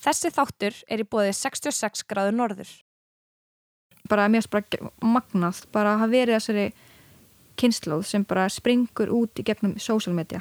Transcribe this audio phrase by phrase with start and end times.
[0.00, 2.70] Þessi þáttur er í bóði 66 gráður norður.
[4.08, 6.72] bara mér ge- magnað bara að hafa verið þessari
[7.60, 10.40] kynnslóð sem bara springur út í gegnum social media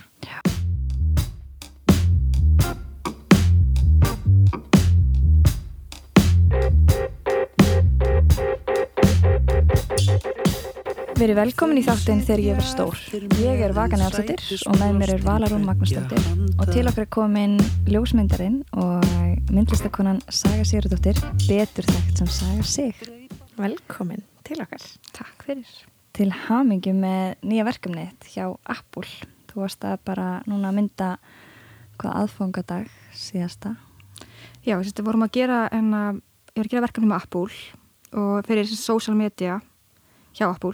[11.19, 12.99] Verið velkomin í þáttinn þegar ég verð stór.
[13.43, 14.39] Ég er Vagan Elsatir
[14.71, 16.23] og með mér er Valarún Magnúsdóttir
[16.55, 17.57] og til okkar er komin
[17.91, 19.03] ljósmyndarinn og
[19.51, 23.03] myndlistakonan Saga Sigurðardóttir, betur þekkt sem Saga Sig.
[23.59, 24.85] Velkomin til okkar.
[25.17, 25.73] Takk fyrir
[26.15, 29.27] Til hamingju með nýja verkefnið hjá Apple.
[29.51, 31.17] Þú varst að bara núna mynda
[31.99, 33.75] hvað aðfangadag síðasta.
[34.63, 36.23] Já, þetta vorum að gera en að
[36.55, 39.59] ég var að gera verkefni með Apple og fyrir social media
[40.39, 40.73] hjá Apple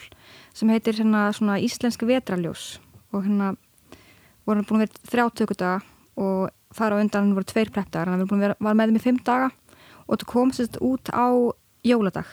[0.56, 2.78] sem heitir hérna svona íslensk vetraljós
[3.12, 3.54] og hérna
[4.46, 5.82] vorum búin að vera þrjá tökudaga
[6.22, 9.50] og þar á undan voru tveir preppdagar að vera, var með þeim í fimm daga
[10.06, 11.28] og þetta kom sérst út á
[11.86, 12.28] jóladag.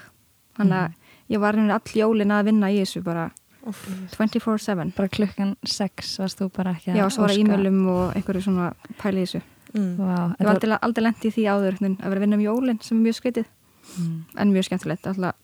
[0.58, 3.30] Þannig að ég var hérna all jólin að vinna í þessu bara
[3.62, 7.40] 24-7 Bara klukkan 6 varst þú bara ekki að Já, svo var óska.
[7.46, 9.42] e-mailum og einhverju svona pæli í þessu.
[9.72, 9.92] Mm.
[9.96, 12.80] Vá, Ég var aldrei, aldrei lent í því áður að vera að vinna um jólin
[12.84, 13.50] sem er mjög skritið
[13.98, 14.24] Mm.
[14.38, 15.34] en mjög skemmtilegt alltaf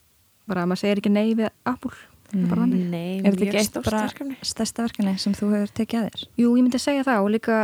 [0.48, 1.96] bara að maður segir ekki nei við Apple
[2.28, 2.80] Það er bara þannig.
[2.92, 4.34] Nei, Er þetta mjög ekki eitt stórt bara verkefni.
[4.44, 6.24] stærsta verkefni sem þú hefur tekið að þér?
[6.42, 7.60] Jú, ég myndi segja það og líka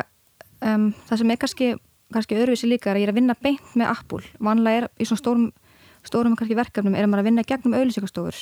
[0.64, 1.68] um, það sem er kannski,
[2.16, 5.04] kannski öðruvísi líka er að ég er að vinna beint með Apple vanlega er í
[5.04, 5.44] svona stórum,
[6.08, 8.40] stórum verkefnum er maður að vinna gegnum auðlýsingastofur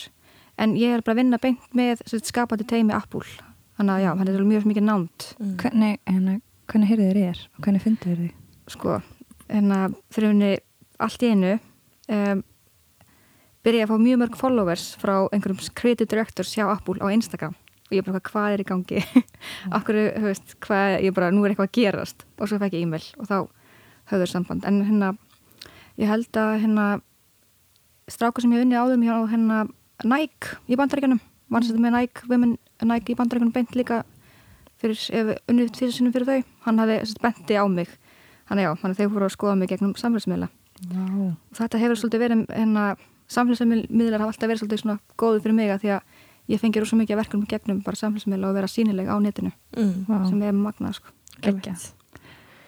[0.63, 3.27] en ég er bara að vinna beint með sem sagt, skapandi teimi Apple
[3.81, 5.57] þannig að já, hann er mjög mikið nánd Mm.
[5.59, 6.39] Hvernig, hérna,
[6.71, 8.33] hvernig heyrðu þér þér og hvernig fundu þér þig?
[8.71, 8.97] sko,
[9.51, 9.79] hérna
[10.31, 10.53] henni
[11.03, 11.53] allt í einu
[12.09, 12.43] um,
[13.67, 17.57] byrja að fá mjög mörg followers frá einhverjum creative directors hjá Apple á Instagram.
[17.91, 19.03] Og ég bara, hvað er í gangi?
[19.77, 22.25] Okkur, þú veist, hvað, ég bara, nú er eitthvað að gerast.
[22.39, 23.37] Og svo fekk ég e-mail og þá
[24.13, 25.13] höfður samband, en hérna
[26.01, 26.87] ég held að hérna
[28.11, 29.59] stráka sem ég unni áður mér á hérna
[30.03, 31.21] Nike í bandaríkanum
[31.53, 34.01] var þetta með Nike, women, Nike í bandaríkanum beint líka
[34.83, 37.93] fyrir, ef unnið fyrir sinum fyrir þau, hann sagt, benti á mig.
[38.49, 40.49] Þannig já, þannig að þau voru að skoða mig gegnum samfélagsmiðla.
[40.91, 41.05] Vá.
[41.61, 42.87] Þetta hefur svolítið verið, hérna,
[43.35, 46.03] samfélagsmiðlar hafa alltaf verið svolítið svona góðu fyrir mig að því að
[46.53, 50.05] ég fengi rosa mikið að verkefnum gegnum bara samfélagsmiðla og vera sínileg á netinu Mm.
[50.09, 50.17] Vá.
[50.29, 51.09] sem er magnað, sko.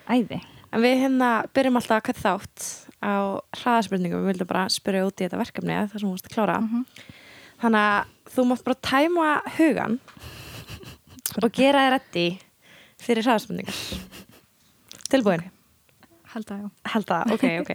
[0.09, 0.41] Æði.
[0.75, 2.65] En við hérna byrjum alltaf að hvað þátt
[3.05, 3.15] á
[3.61, 4.25] hraðaspurningum.
[4.25, 6.57] Við vildum bara spyrja út í þetta verkefni þar sem þú múst að klára.
[6.61, 6.85] Mhm.
[7.63, 9.99] Þannig að þú mátt bara tæma hugan
[11.43, 12.27] og gera þér reddi
[13.05, 13.79] fyrir hraðaspurningar.
[15.13, 15.45] Tilbúin?
[16.35, 16.71] Held að já.
[16.95, 17.73] Held það, ok, ok.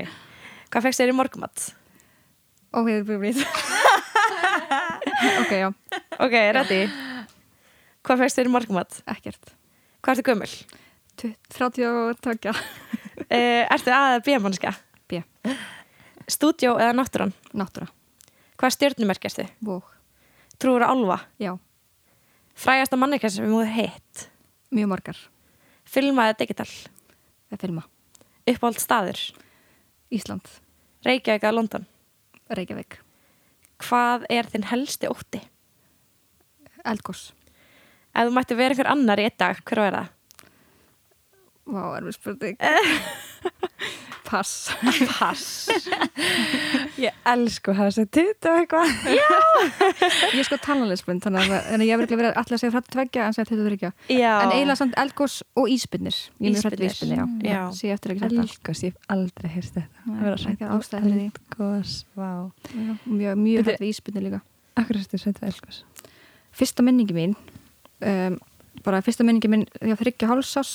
[0.70, 1.70] Hvað fegst þér í morgumatt?
[2.74, 3.38] Brýt.
[5.42, 5.74] ok, já,
[6.20, 6.84] Ok, reddi.
[8.06, 9.00] Hvað fegst þér í morgumatt?
[9.10, 9.54] ekkert.
[10.04, 10.52] Hvað ertu gömul?
[11.20, 12.54] 30 og tökja.
[13.26, 14.72] Uh, ertu A eða B mannska?
[15.10, 15.20] B.
[16.30, 17.34] Stúdjó eða náttúran?
[17.58, 17.90] Náttúra.
[18.60, 19.48] Hvað stjörnumerk ertu?
[19.66, 19.90] Vók.
[20.60, 21.20] Trúur á álfa?
[21.40, 21.56] Já,
[22.60, 24.26] Frægasta mannekar sem við múið heitt?
[24.76, 25.20] mjög margar.
[25.88, 26.68] Filma eða digital?
[27.50, 27.86] Er filma.
[28.46, 29.22] Uppáhald staður?
[30.12, 30.44] Ísland.
[31.08, 31.88] Reykjavík eða London?
[32.58, 33.00] Reykjavík.
[33.86, 35.42] Hvað er þinn helsti ótti?
[36.88, 37.30] Eldgós.
[38.16, 40.16] Ef þú mætti vera ykkur annar í einn dag, hver var það?
[41.70, 42.58] Vá, erum við spurning.
[44.30, 44.70] Pass.
[45.18, 45.70] Pass.
[47.02, 48.92] Ég elsku að hafa sér titt og eitthvað.
[49.16, 53.26] Ég er sko talnalegsblind, þannig að að ég verður verið allir að segja frætt tveggja
[53.30, 53.90] en segja 23.
[54.14, 54.34] Já.
[54.44, 56.20] En eiginlega samt eldgós og íspinnir.
[56.38, 57.50] Ég er mjög hrætt við íspinni, Ísbirnir.
[57.50, 57.56] já.
[57.56, 57.64] Já.
[57.80, 58.46] Sé eftir ekki þetta.
[58.46, 60.06] Elgos, ég hef aldrei heyrst þetta.
[60.70, 61.26] Að því.
[61.26, 62.30] Eldgos, vá.
[62.70, 63.66] Já, Mjög, mjög Bíddu.
[63.72, 64.42] hrætt við íspinni líka.
[64.80, 65.82] Akkur ertu hrætt við elgos?
[66.60, 67.34] Fyrsta minningi mín,
[68.06, 68.36] um,
[68.86, 70.72] bara fyrsta minningi mín þegar þryggja hálsás,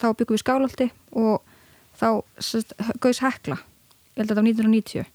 [0.00, 0.88] þá byggum við í skálhaldi
[1.20, 1.53] og
[2.04, 3.58] þá gauðs hekla.
[4.14, 5.08] Ég held að þetta var 1990.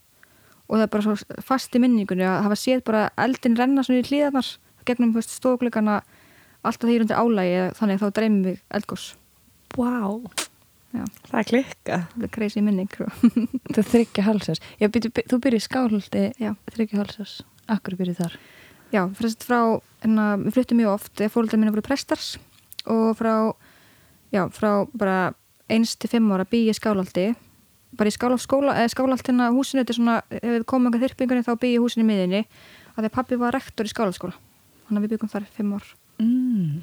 [0.70, 4.02] Og það er bara svo fast í minningunni að hafa séð bara eldin renna svona
[4.04, 4.50] í hlýðarnar
[4.90, 6.02] gegnum stofglugana
[6.66, 9.08] alltaf því undir álægi þannig þá dreymum við eldgós.
[9.78, 9.90] Vá.
[10.90, 11.04] Já.
[11.30, 11.98] Það er klikka.
[12.16, 12.90] Það er crazy minning.
[12.92, 13.08] sko.
[13.76, 14.62] Þú þryggja hálsás.
[14.82, 16.54] Já, byrju, byrju, þú byrjuð skálhaldi Já.
[16.74, 17.34] þryggja hálsás.
[17.70, 18.38] Akkur byrjuð þar?
[18.90, 19.60] Já, frá, frá
[20.06, 22.32] enna, við fluttum mjög oft, fólkdæð mínu voru prestars
[22.90, 23.34] og frá,
[24.34, 25.18] já, frá bara
[25.70, 27.32] eins til fimm ára býi í skálaldi,
[27.98, 31.80] bara í eða skálaldina húsinu, þetta er svona, ef við komum eitthvað þyrpingunni þá býi
[31.82, 32.46] húsinu í miðinni,
[32.96, 34.36] að því að pappi var rektor í skálandskóla,
[34.88, 35.94] þannig að við byggum þar fimm ár.
[36.20, 36.82] Mm.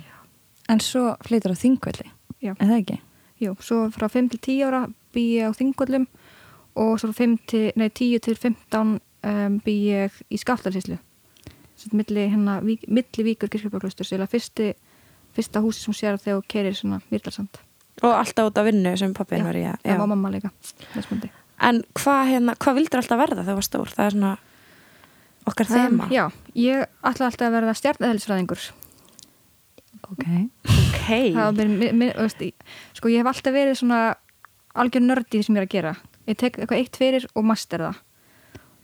[0.72, 2.08] En svo flytur á þingvelli.
[2.42, 3.00] En það ekki?
[3.42, 6.06] Jú, svo frá 5 til 10 ára býi ég á Þingvöllum
[6.80, 10.96] og svo frá 5 til, nei, 10 til 15 um, býi ég í Skaftarsíslu
[11.76, 14.70] sem milli, hérna, vík, milli víkur kirkjubáklaustur eða fyrsti,
[15.36, 17.60] fyrsta húsi sem sér þegar þú keirir svona Mýrdalsand
[18.02, 20.50] og alltaf út af vinnu sem pappin var í að- það var mamma líka
[21.60, 23.88] en hvað hérna, hvað vildur alltaf verða þegar þú var stór?
[23.96, 24.32] Það er svona
[25.46, 26.04] okkar þema.
[26.04, 28.66] Um, já, ég ætla alltaf að verða stjarnæðlisfræðingur
[30.10, 30.24] Ok.
[30.66, 34.00] ok, það var mér, mér, mér, veist, ég- sko ég hef alltaf verið svona
[34.76, 35.94] algjör nördi því sem ég er að gera.
[36.28, 37.96] Ég tek eitthvað eitt fyrir og master það.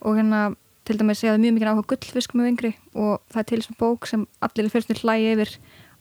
[0.03, 3.49] Og hérna til dæmis ég hafði mjög mikið áhuga gullfisk með yngri og það er
[3.53, 5.53] til sem bók sem allir fyrst vil hlæja yfir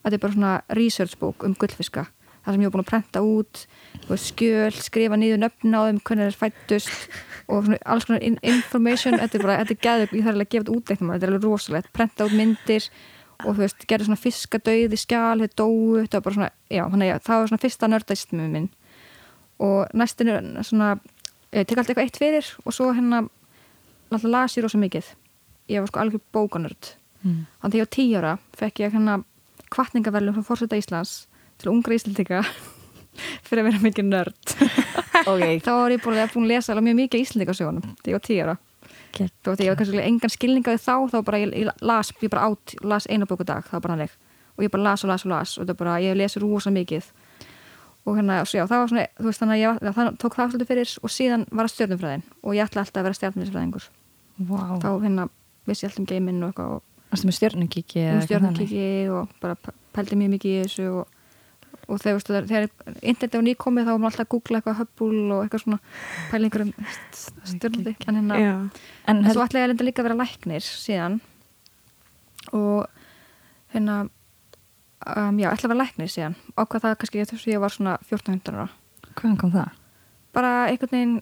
[0.02, 2.06] að þetta er bara svona research bók um gullfiska
[2.42, 3.62] það sem ég var búin að prenta út
[4.08, 7.16] veist, skjöl, skrifa niður nöfn á þeim hvernig þeir fættust
[7.46, 9.18] og svona, alls konar in information.
[9.20, 11.26] Þetta er bara, þetta er gæður, ég þarf alveg að gefa þetta út eitt þetta
[11.26, 12.88] er alveg rosalegt, prenta út myndir
[13.42, 17.12] og þú veist, gerði svona fiskadauði skjál þeir dóu, þetta var bara svona já, þannig
[17.12, 18.68] að það var svona fyrsta nördæstmið minn.
[19.62, 20.92] Og næstin er svona
[21.52, 23.24] ég tek alltaf eitthvað eitt fyrir og svo hérna
[24.12, 25.12] alltaf las ég rosa mikið.
[25.70, 26.94] Ég var sko algjör bókanörd.
[27.22, 27.44] Mm.
[27.62, 29.20] þannig að ég tíu ára fekk ég hérna
[29.70, 31.28] kvartningaverlum frá fórseta Íslands
[31.62, 32.42] til ungra Íslandika
[33.46, 34.54] fyrir að vera mikið nörd
[35.32, 35.42] Ok.
[35.62, 38.60] þá var ég búin að, að lesa alveg mjög mikið Íslandikasögunum þegar ég var
[39.12, 39.28] Gegn.
[39.44, 42.46] þú veist, ég var kannski engan skilningaði þá þá bara ég, ég las, ég bara
[42.48, 44.14] át las eina bóku dag, það var bara hannig
[44.56, 47.10] og ég bara las og las og las og það bara, ég lesi rosa mikið
[48.08, 50.36] og hérna, svo já, það var svona þú veist, þannig að ég, var- það tók
[50.38, 53.86] það svolítið fyrir og síðan var það stjórnumfræðin og ég ætla alltaf að vera stjórnumfræðingur
[54.48, 54.60] Vá.
[54.82, 55.28] þá hérna,
[55.68, 56.82] vissi ég alltaf um geiminn og eitthvað og
[57.12, 57.20] um
[58.16, 58.26] þannig?
[58.32, 59.56] stjórnumkiki og bara
[59.94, 61.12] pældi mjög mikið í þessu og,
[61.88, 65.18] og þegar, þegar, þegar internet var nýkomið þá var maður alltaf að googla eitthvað höppul
[65.20, 65.80] og eitthvað svona
[66.30, 66.72] pæli einhverjum
[67.52, 68.40] stjórnandi en hérna
[69.10, 71.20] En svo ætla ég að lenda líka að vera læknir síðan
[72.52, 72.86] og
[73.74, 76.38] hérna um, já, ætla að vera læknir síðan.
[76.54, 78.68] Ákvað það kannski þess að ég var svona 14-15 ára.
[79.12, 79.78] Hvaðan kom það?
[80.32, 81.16] bara einhvern veginn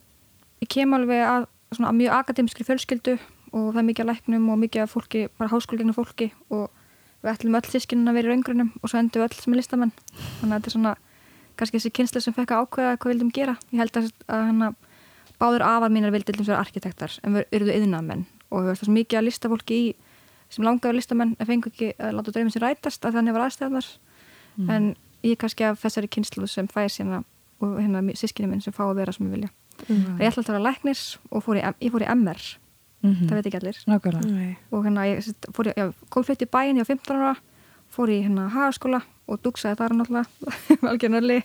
[0.62, 3.16] ég kem alveg að, svona, að mjög akademiskri fjölskyldu
[3.50, 6.68] og það er mikið að læknum og mikið að fólki, bara háskóleginu fólki og
[7.20, 9.60] við ætlum öll sískinin að vera í raungrunum og svo endur við öll sem er
[9.60, 9.92] listamenn.
[10.40, 10.94] Þannig að þetta er svona
[11.60, 13.56] kannski þessi kynsla sem fekk að ákveða hvað við vildum gera.
[13.72, 14.70] Ég held að, að hana,
[15.40, 18.94] báður afar mínar vildi til að vera arkitektar en við eruðu yðnamenn og við það
[18.96, 19.90] mikið að listafólki í
[20.50, 23.90] sem langaður listamenn en fengu ekki að láta dreyfum sér rætast að þannig var aðstæðnar
[24.58, 24.70] Mm.
[24.70, 27.20] en ég kannski af þessari kynslu sem fæði sína
[27.62, 29.50] og hérna sískinni minn sem fá að vera sem ég vilja.
[29.86, 30.18] Mm.
[30.20, 32.42] ég ætla að vera læknis og fór í, ég fór í MR
[33.02, 34.30] Mm það veit ekki allir Nákvæmlega.
[34.30, 34.56] Nei.
[34.70, 37.36] og hérna ég sett, fór í, já, kom flutt í bæin ég á 15 ára
[37.90, 39.00] fór í hérna hagaskóla
[39.30, 40.26] og dugsaði þar náttúrulega
[40.90, 41.38] algjörnarli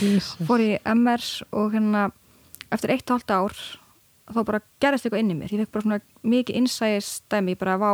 [0.00, 0.36] Jesus.
[0.46, 1.24] fór í MR
[1.56, 2.10] og hérna
[2.70, 3.56] eftir eitt og halvt ár
[4.30, 7.90] þá bara gerist eitthvað inn í mér ég fekk bara svona mikið innsæðistæmi bara vá,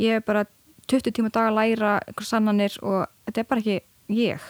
[0.00, 0.46] ég er bara
[0.90, 3.76] 20 tíma dag að læra einhver sannanir og þetta er bara ekki
[4.16, 4.48] ég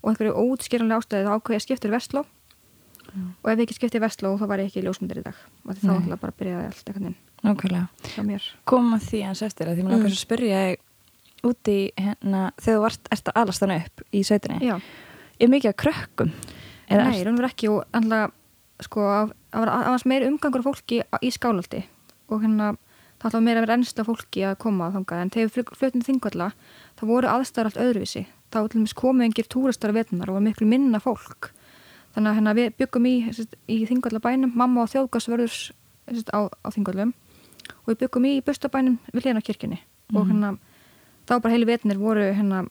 [0.00, 2.24] og einhverju ótskýranlega ástæði þá ákveði ég að skipta í Vestló
[3.42, 5.34] og ef ég ekki skipti í Vestló þá var ég ekki ljósmyndir í dag.
[5.66, 7.16] Og þá ætla bara að byrjaði allt eitthvað inn
[8.68, 9.96] Koma því hans eftir að því mér Mm.
[9.96, 10.78] langar að spyrja þig
[11.50, 14.60] út í hérna þegar þú vart ert að alast hann upp í sveitinni.
[14.60, 14.80] Já,
[15.40, 16.32] Er mikið að krökkum?
[16.90, 17.68] Eða nei, ert- raunverð ekki.
[17.70, 18.32] Og alltaf
[18.80, 21.84] sko, að- það var aðeins meiri umgangur af fólki í skálhaldi
[22.28, 22.76] og hérna
[23.20, 25.20] það ætlaði meira að vera ennsla fólki að koma þangað.
[25.22, 26.52] En þegar við fluttum þingvalla
[26.98, 28.26] þá voru aðstæður allt öðruvísi.
[28.52, 31.50] Þá komið engir túristar að vetunar og var miklu minna fólk
[32.14, 33.14] þannig að hérna, við byggum í,
[33.70, 37.12] í þingvalla bænum mamma og þjóðgasvörður sest, á, á þingvallum
[37.70, 39.78] og við byggum í bustabænum við hlýðan á kirkjunni
[40.14, 40.54] og hérna
[41.28, 42.64] þá bara heilu vetunir voru hérna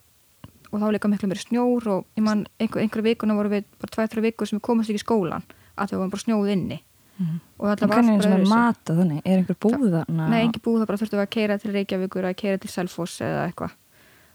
[0.70, 4.22] og þá líka miklu meiri snjór og einhver, einhverja vikuna voru við bara tvæ, þrjá
[4.28, 5.46] vikur sem við komast ekki í skólan
[5.80, 6.80] að þau varum bara snjóð inni
[7.20, 7.40] Mhm.
[7.60, 8.56] og það var hvernig allt eins og bara með öðruvísi.
[8.56, 9.18] mata þannig?
[9.28, 10.28] Er einhver búð þarna?
[10.30, 13.42] Nei, búið það bara þurftum við að keira til Reykjavíkur eða keira til Selfoss eða
[13.44, 13.74] eitthvað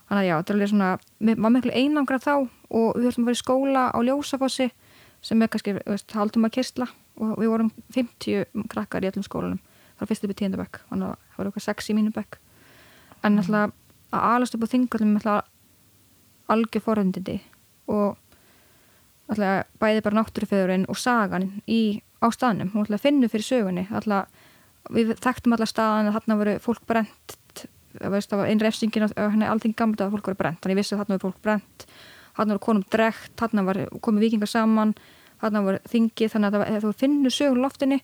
[0.05, 0.35] þannig að já,
[1.25, 2.33] við var miklu einangra þá
[2.69, 4.67] og við að vera í skóla á Ljósafossi
[5.25, 5.75] sem er kannski,
[6.13, 6.87] haldum að kistla
[7.21, 9.61] og við vorum 50 krakkar í öllum skólanum
[9.95, 12.39] frá fyrst upp í tíundabæk þannig að það var eitthvað sex í mínu bekk.
[13.25, 13.73] En alltaf
[14.13, 15.51] að alast upp á þingallum alltaf
[16.55, 17.37] algjör forundindi
[17.91, 18.17] og
[19.31, 21.81] alltaf bæði bara náttúrufeðurinn og sagan í
[22.21, 23.87] á staðnum, hún alltaf finnur fyrir sögunni.
[23.89, 24.29] Alltaf,
[24.93, 27.39] við þekktum alltaf staðan að þarna voru fólk brent
[27.95, 30.95] það var einn refsingin og henni allting gamla að fólk voru brent, þannig ég vissi
[30.95, 31.85] að þarna voru fólk brent
[32.35, 34.95] þarna voru konum drekt, þarna var komið vikingar saman,
[35.41, 37.99] þarna voru þingi þannig að þú finnur sögun í loftinni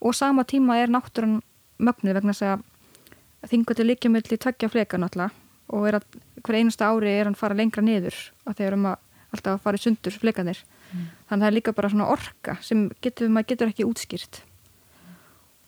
[0.00, 1.40] og sama tíma er náttúran
[1.78, 5.30] mögnuð vegna þess að þingur líka milli tveggja fleka náttúrulega
[5.68, 6.04] og er að
[6.46, 8.14] hver einasta ári er hann fara lengra niður
[8.46, 8.96] að þeir um að
[9.34, 10.60] alltaf að fara í sundur flekanir
[10.92, 14.40] þannig að það er líka bara svona orka sem getur, maður getur ekki útskýrt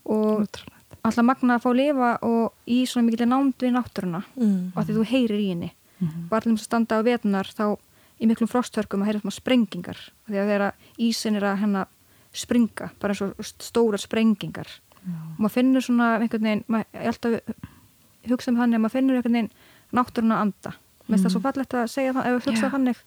[0.09, 0.69] og Ótrúlegt.
[1.05, 4.73] alltaf magna að fá að lifa og í svona mikil nánd við náttúruna Mm.
[4.75, 5.71] og að því þú heyrir í henni
[6.01, 6.29] Mhm.
[6.29, 7.77] bara til þess að standa á vetunar þá
[8.19, 10.69] í miklum frosthörkum að heyra svona sprengingar því að þeirra
[11.09, 11.89] ísin er að hennar
[12.35, 14.69] springa, bara eins og stóra sprengingar.
[15.09, 19.19] Og maður finnur svona einhvern veginn, maður, ég alltaf hugsa um þannig að maður finnur
[19.19, 19.51] einhvern veginn
[19.97, 20.75] náttúruna anda,
[21.07, 22.73] mér finnst það svo fallegt að segja það ef við hugsa Já.
[22.75, 23.03] þannig.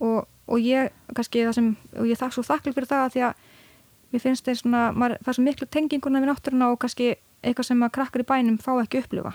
[0.00, 0.18] og
[0.48, 1.68] og ég kannski það sem,
[1.98, 3.42] og ég þakk svo þakkli fyrir það því að
[4.12, 7.10] mér finnst þeir svona maður, er svo miklu tenginguna við náttúruna og kannski
[7.42, 9.34] eitthvað sem að krakkar í bænum fá ekki upplifa.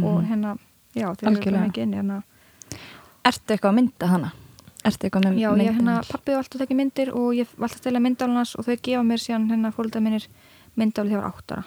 [0.00, 0.54] Og hérna,
[0.96, 2.18] já, þeir eru bara mikið inni hérna
[3.22, 4.32] Ertu eitthvað að mynda hana?
[4.82, 6.08] Ertu eitthvað með Já, ég hérna, myndavél?
[6.10, 9.02] pappi var alltaf tekið myndir og ég var alltaf að stela myndálunars og þau gefa
[9.06, 10.26] mér síðan hérna fólkdað minnir
[10.74, 11.64] myndáli þegar áttara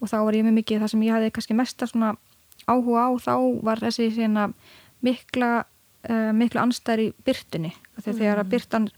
[0.00, 2.10] og þá var ég með mikið það sem ég hafði kannski mesta svona
[2.66, 4.48] áhuga á þá var þessi hérna
[5.04, 8.88] mikla uh, mikla anstæður í byrtunni þegar þegar að byrtan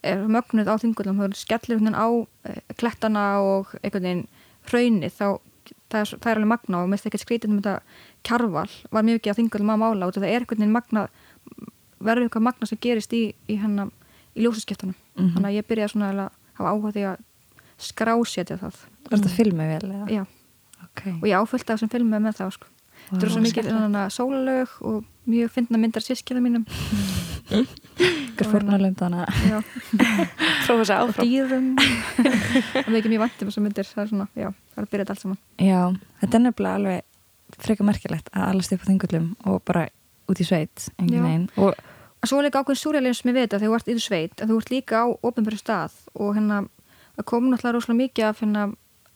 [0.00, 4.26] er mögnuð á þingullum þá skellir hún á uh, klettana og einhvern veginn
[4.70, 5.26] hraunið þá
[5.90, 7.74] það er, það er alveg magna og mér finnst ekki skrítið um þetta
[8.28, 11.06] kjarval var mjög ekki að þingullum að mála og það er einhvern veginn magna
[12.00, 13.88] verður eitthvað magna sem gerist í, í, hana,
[14.36, 15.32] í ljósaskiptunum Mhm.
[15.34, 17.16] þannig að ég byrjaði svona að hafa áhuga því að
[17.80, 18.76] skrásetja það
[19.10, 19.90] Var þetta filmið vel?
[19.90, 20.06] eða?
[20.10, 20.22] Já,
[20.84, 21.02] Ok.
[21.20, 22.66] og ég áfylgta þessum filmum með það sko.
[23.10, 23.66] þetta er svo mikið
[24.16, 26.64] sólalög og mjög fyndna myndar sískina mínum
[28.00, 29.26] Ykkur fórnarlöndana.
[29.44, 29.58] já,
[30.64, 31.28] Prófa þess að og áfram.
[31.28, 31.68] dýrum.
[32.72, 34.90] Það er ekki mjög vant um þessum myndir það er svona, já, það er að
[34.94, 35.38] byrja þetta allt saman.
[35.60, 35.80] Já,
[36.22, 39.86] þetta er nefnilega alveg frekar merkilegt að alast upp á þingullum og bara
[40.30, 40.86] út í sveit.
[41.58, 41.72] Og
[42.20, 44.50] að svo er líka ákveðin súrjalinsmi við þetta þegar þú ert í þú sveit að
[44.52, 46.60] þú ert líka á ofnbæri stað og hérna
[47.18, 48.64] að koma náttúrulega rosalega mikið af hérna,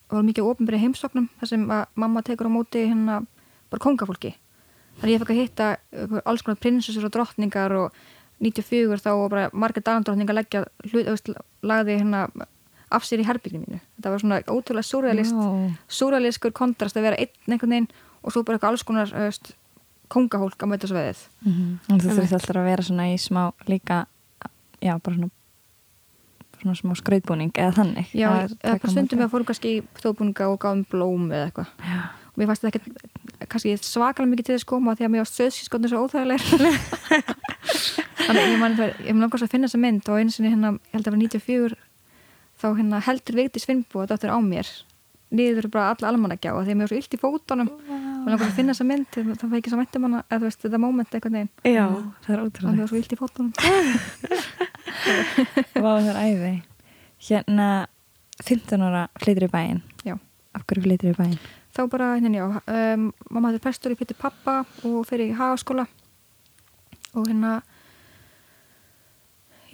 [0.08, 3.20] það var mikið ofnbæri heimsóknum þar sem að mamma tekur á móti hérna
[3.70, 4.32] bara kongafólki
[4.98, 5.68] þannig að ég fekk að hitta
[6.24, 8.00] alls konar prinsessur og drottningar og
[8.40, 11.30] 94 þá og bara margir dagandrottningar leggja hlut,
[11.62, 12.28] lagði hérna
[12.94, 15.76] af sér í herbygginu mínu þetta var svona ótrúlega súrjalist Já.
[15.88, 17.88] súrjaliskur kontrast að vera einn einhvern veginn
[18.22, 19.52] og svo bara eitthvað alls konar veist,
[20.08, 21.78] kongahólk á mæta sveðið Mhm.
[21.88, 22.18] En þú Einmitt.
[22.20, 24.06] þurft alltaf að vera svona í smá líka,
[24.82, 25.30] já, bara svona
[26.64, 28.06] svona smá skrautbúning eða þannig.
[28.14, 31.26] Já, Að eða taka bara stundum við að fórum kannski í þjóðbúninga og gáðum blóm
[31.28, 31.66] eða eitthvað
[32.38, 35.92] mér fannst þetta ekki kannski svakalega mikið til þess koma því að mér var stöðsískotnir
[35.92, 36.44] svo óþægilegir
[38.24, 40.74] þannig að ég man ég mun langast að finna þessa mynd og einu sinni hérna
[40.74, 41.78] ég held að það var 94
[42.54, 44.72] þá hérna heldur Vigdi Svinnbú að dáttur á mér
[45.34, 48.50] niður bara alla almannagjá og því að mér var svo illt í fótunum og langast
[48.50, 51.16] að finna þessa mynd þá fæði ekki svo væntum hana eða þú veist þetta moment
[51.16, 53.52] eitthvað Það er og mér var svo illt í fótunum
[55.74, 56.52] Vá, það er æði.
[57.28, 57.68] Hérna,
[58.44, 59.82] 15 ára flytur í bæinn.
[60.06, 60.16] Já.
[60.54, 61.38] Af hverju flytur í bæinn?
[61.74, 62.44] Þá bara, hérna já,
[62.94, 65.86] um, mamma hættir prestur í fyrir pappa og fyrir í hagaskóla.
[67.14, 67.56] Og hérna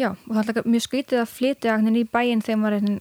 [0.00, 3.00] já, og það er mjög skrítið að flytja hérna í bæinn þegar maður er hérna,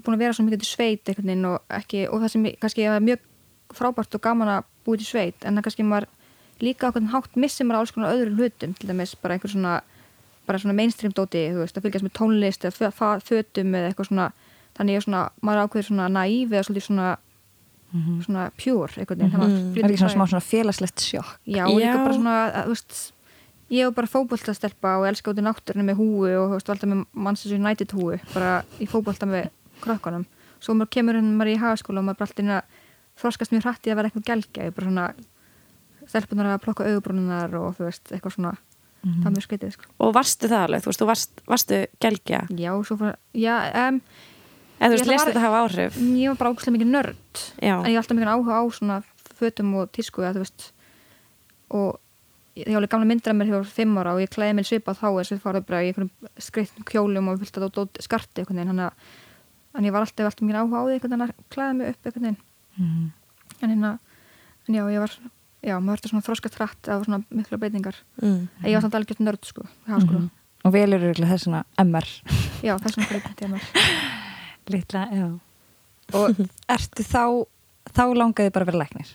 [0.00, 2.86] búin að vera svo mikið til sveit veginn og ekki, og það sem ég- kannski
[2.86, 3.18] er mjög
[3.76, 6.06] frábært og gaman að búið til sveit en það kannski maður
[6.60, 9.80] líka hvernig hátt missir maður alls konar öðrum hlutum til dæmis bara einhver svona
[10.50, 14.32] svona mainstream dóti, þú veist, að fylgjast með tónlist eða fötum eða eitthvað svona
[14.74, 17.18] þannig ég er svona, maður er ákveður svona naív eða svolítið svona,
[18.24, 21.32] svona pure einhvern veginn, þegar maður Það flytur er ekki svona smá svona félagslegt sjokk.
[21.44, 23.00] Já, og líka bara svona, að, veist,
[23.70, 27.02] ég er bara fótboltastelpa og elska út í náttúrunum með húi og veist, alltaf með
[27.12, 29.50] Manchester United húi, bara í fótbolta með
[29.82, 30.26] krökkunum.
[30.60, 32.78] Svo maður kemur inn maður í hagaskóla og maður bara alltaf að
[33.20, 35.06] þroskast mjög hrætti að vera eitthvað gelgja, ég bara svona
[36.10, 38.52] stelpunar að plokka augubrúnunar og þú veist, eitthvað svona,
[39.04, 39.90] það er mjög skritið, sko.
[40.00, 43.54] og varstu það alveg, þú veist, þú varst, varstu gelgja, Já, svo já,
[43.86, 44.00] um,
[44.80, 47.40] eða þú veist, lest þetta hafa áhrif ég var bara ógæslega mikið nörd.
[47.62, 49.02] Já, en ég hef alltaf mikið áhuga á svona
[49.40, 50.72] fötum og tísku að veist
[51.70, 51.98] og
[52.58, 54.66] ég alveg gamla myndir af mér þegar ég var fimm ára og ég klæði mér
[54.68, 56.10] svipað þá eins og ég farið bara í einhverjum
[56.42, 58.44] skreittum kjólum og fyllt að dót skarti
[59.78, 62.04] en ég var alltaf alltaf mikið áhuga á því einhvern veginn að klæða mig upp
[62.10, 62.36] veginn
[62.80, 63.10] Mhm.
[63.62, 63.98] en hérna,
[64.68, 65.10] en já, ég var
[65.62, 68.48] já, maður verður svona þroskast hratt af svona mikla breytingar mm.
[68.62, 70.30] en ég var samt algjört nörd sko, háskóla Mhm.
[70.64, 72.04] Og velur eru þess svona MR.
[72.62, 73.60] já, þessum breytingi að
[74.66, 75.28] mér Litla, já.
[76.14, 76.36] Og
[76.68, 77.22] ertu þá,
[77.94, 79.10] þá langaði bara að vera læknir?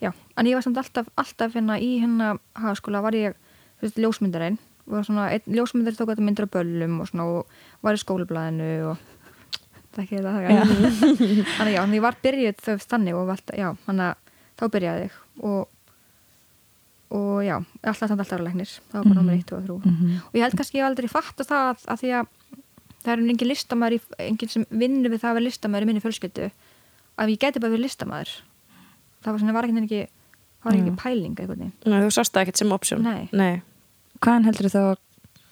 [0.00, 3.34] Já, en ég var samt alltaf, alltaf hérna í hérna hagaskóla var ég
[3.80, 4.58] þú veist, ljósmyndarinn
[4.90, 7.46] var svona, einn ljósmyndari tók myndir af böllum og svona og
[7.84, 9.02] var í skólablaðinu og
[9.94, 10.62] það ekki þetta Já.
[11.58, 14.16] þannig já, þannig ég var byrjuð þau þannig og alltaf, já, þannig að
[14.60, 15.20] þá byrjaði ég
[15.50, 15.68] og
[17.10, 20.10] og já, alltaf samt alltaf læknir það var bara nummer 1 og 3 Mhm.
[20.30, 22.26] og ég held kannski ég hef aldrei fatt að það að, að því að
[23.04, 26.04] það er engin listamæður í, engin sem vinnur við það að vera listamæður í minni
[26.04, 26.50] fjölskyldu.
[27.20, 28.32] Að ég geti bara verið listamæður
[29.20, 30.00] það var svona, var ekki, ekki
[30.60, 33.02] það var ekki pæling veginn Nei, þú sást það ekkert sem option.
[33.04, 33.28] Nei.
[33.36, 33.62] Nei.
[34.20, 34.82] Hvaðan heldur þá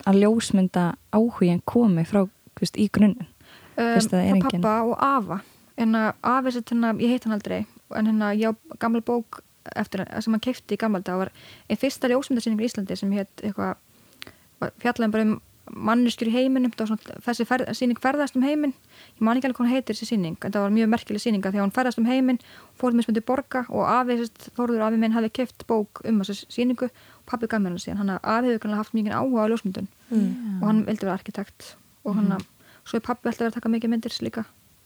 [0.09, 0.85] að ljósmynda
[1.17, 3.29] áhugin komi frá, þú veist, í grunninn?
[3.79, 5.41] Fyrst að það er frá engin- pappa og afa.
[5.79, 7.61] En afi sér hérna, ég heit hann aldrei
[7.97, 9.43] en hérna, ég á gamla bók
[9.77, 11.31] eftir sem hann keipti í gamla dag var
[11.69, 13.77] einn fyrsta ljósmyndasýningur í Íslandi sem hétt eitthvað
[14.83, 15.35] fjallaðum bara um
[15.73, 19.49] manneskjur í heiminum það var svona, þessi ferð, sýning ferðast um heimin ég man ekki
[19.49, 21.75] alveg hvað hún heitir þessi sýning en það var mjög merkileg sýninga því að hún
[21.77, 22.39] ferðast um heimin
[22.79, 24.17] fór með smundi borga og afi,
[24.57, 26.89] Þórður afi minn hafði keift bók um þessi sýningu
[27.29, 27.99] pappi gaf mér hann síðan.
[28.01, 30.63] Hann afi hefur kannski haft mikið áhuga á ljósmyndun Mm.
[30.63, 32.45] og hann vildi vera arkitekt og hann að
[32.89, 34.45] svo er pappi alltaf verið að taka mikið myndir líka.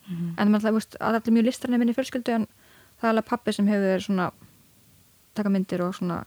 [0.08, 0.34] Mhm.
[0.38, 1.44] en maður alltaf, að allir mjög
[1.94, 2.46] fjölskyldu en
[2.98, 4.32] það er alveg pappi sem hefur verið svona
[5.34, 6.24] taka myndir og svona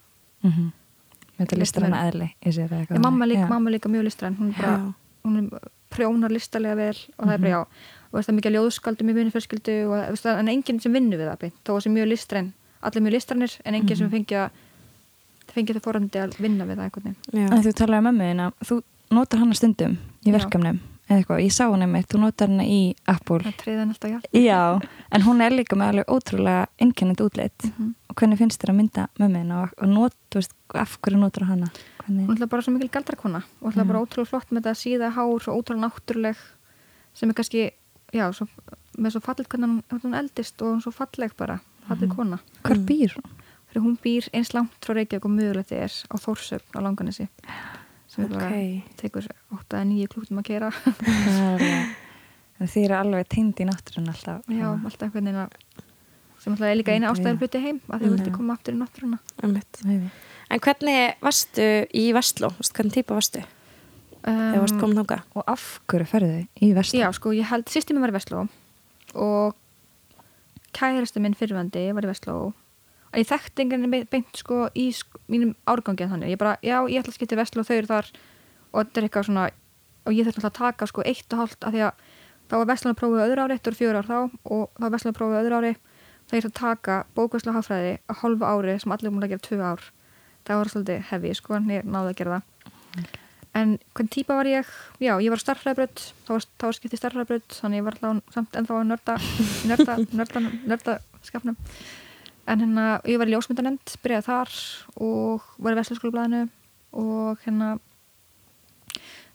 [1.36, 1.46] Mhm.
[1.46, 4.50] Þetta listar hana eðli í sér eða eitthvað mamma líka, mamma líka mjög listræn hún,
[4.54, 4.94] er bara,
[5.25, 7.65] hún er prjónar listalega vel og það er bara já.
[8.13, 9.13] Og það er mikið ljóðskaldum í
[10.24, 12.54] það- en enginn sem vinnur við það beint, þó að það er mjög listræn
[12.86, 14.50] allir mjög listrænir en enginn sem fengja
[15.56, 17.63] fengja það fórhandi að vinna við það einhvern veginn.
[17.63, 21.88] Þú talaði um mömmuðina, þú notar hana stundum í verkefnum eða eitthvað, ég sá henni
[21.91, 23.39] mitt, þú notar hana í Apple.
[23.45, 24.62] Það treði hann alltaf já Já,
[25.12, 27.93] en hún er líka með alveg ótrúlega innkennandi útleitt Mhm.
[28.09, 31.69] og hvernig finnst þér að mynda mömmuðina og, og not, veist, af hverju notar hana?
[32.03, 35.12] Hvernig, hún er bara svo mikil galdrakona og ætla bara ótrúlega flott með þetta síða
[35.15, 36.38] hár svo ótrúlega náttúruleg
[37.13, 37.71] sem er kannski,
[38.13, 38.47] já, svo,
[38.97, 42.39] með svo falleg hvernig hún, hún eldist og hún er svo falleg bara, falleg kona.
[42.63, 43.31] Hvar býr hún?
[43.75, 47.27] hún býr eins langt frá Reykjavík og mögulegt er á Þórsöfn á Langanesi
[48.15, 48.95] sem er bara, Ok.
[49.01, 49.27] tekur
[49.60, 51.65] 8-9 klúktum að kera er
[52.60, 55.57] en Þið eru alveg teind í náttúrun alltaf já, alltaf einhvern veginn að
[56.45, 57.41] sem alltaf er líka eina við.
[57.41, 58.36] hluti heim að þau vildi Já.
[58.38, 59.19] koma aftur í náttúruna.
[60.45, 62.51] En hvernig varstu í Vestló?
[62.62, 63.41] Hvernig típa varstu
[64.25, 65.19] þegar varst komin þáka?
[65.36, 67.01] Og af hverju ferðu í vestan?
[67.01, 68.45] Já, sko, ég held, sýsti mér var í Vestló
[69.15, 69.55] og
[70.75, 72.38] kærastu minn fyrirvandi var í Vestló
[73.19, 77.13] ég þekkti enginn beint, sko í sk mínum árgangi þannig, ég bara, já, ég ætla
[77.13, 78.12] að skipta í Vestló þau eru þar
[78.75, 79.45] og þetta er eitthvað svona
[80.05, 82.05] og ég þurfti alltaf að taka sko eitt og hálft af því að
[82.45, 84.95] þá var Vestló að prófið öðru ári, þetta voru fjögur ár þá og þá var
[84.95, 85.74] Vestló að prófið öðru ári.
[86.25, 89.60] Það er að taka bókvæslu hafræði á hálfu ári sem allir múin að gera tvö
[89.62, 89.84] ár.
[90.45, 93.22] Það var svolítið hefi, sko, en ég náði að gera það.
[93.55, 94.72] En hvern típa var ég?
[95.00, 98.57] Já, ég var starffræðibraut þá var, var skipt í starffræðibraut þannig ég var alltaf samt
[98.60, 99.15] ennþá að nörda
[99.69, 101.55] nörda, nörda, nörda skapnum
[102.48, 104.56] en hérna, ég var í ljósmyndanemnd byrjaði þar
[105.02, 106.44] og var í Vestlurskólablaðinu
[106.94, 107.72] og hérna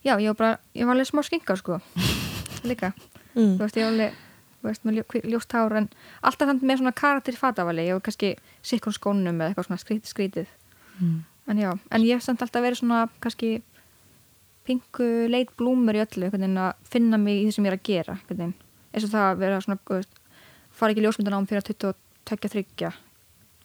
[0.05, 1.81] já, ég var bara ég var alveg smá skinka, sko
[2.69, 2.93] líka,
[3.31, 3.53] Mm.
[3.55, 4.15] þú veist, ég var alveg
[4.61, 5.85] þú veist, með ljó- ljóst hár en
[6.27, 8.33] alltaf samt með svona karakter í fatavali ég var kannski
[8.67, 10.49] sikkur skónum eða eitthvað svona skrítið, skrítið.
[10.99, 11.21] Mm.
[11.47, 13.63] en já, en ég samt alltaf verið svona kannski
[14.67, 16.27] pingu leit blúmur í öllu
[16.59, 18.19] að finna mig í því sem ég er að gera
[18.93, 20.19] eins og það að vera svona veist,
[20.75, 21.63] fara ekki ljósmyndan ám fyrir
[22.37, 22.93] að 22-23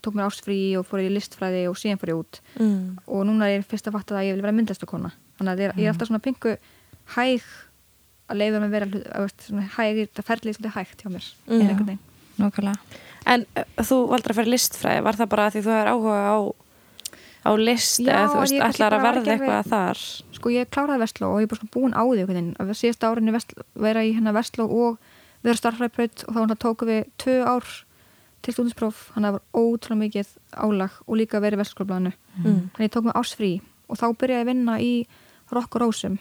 [0.05, 2.39] tók mér ásfrí og fór í listfræði og síðan fór ég út.
[2.61, 2.97] Mm.
[3.09, 5.69] og núna er ég fyrst að fatta að ég vil vera myndastakona þannig að ég
[5.71, 6.51] er, ég er alltaf svona pingu
[7.15, 7.47] hæg
[8.29, 8.89] að leiða mig að vera
[9.21, 11.61] að svona hæg, það ferlið svolítið hægt hjá mér Mm.
[11.61, 12.03] er einhvern veginn.
[12.35, 13.01] Nákvæmlega.
[13.25, 16.15] En uh, þú valdur að fara í listfræði, var það bara því þú er áhuga
[16.25, 16.37] á,
[17.45, 20.01] á list Já, eða þú veist, ætlar að verða eitthvað þar?
[20.35, 22.25] sko ég kláraði Vestló og ég er bara búin á því
[22.61, 24.97] að síðasta árinni Vestló, vera í hérna Vestló og
[25.45, 27.65] vera starfræðbraut og þá tóku við tvö ár
[28.45, 30.27] til stúdinspróf, hann var ótrúlega mikið
[30.61, 32.69] álag og líka verið í Vestlskólablaðinu Mm.
[32.75, 33.51] þannig ég tók mig ásfrí
[33.89, 34.91] og þá byrjaði ég að vinna í
[35.51, 36.17] Rock og Rósum.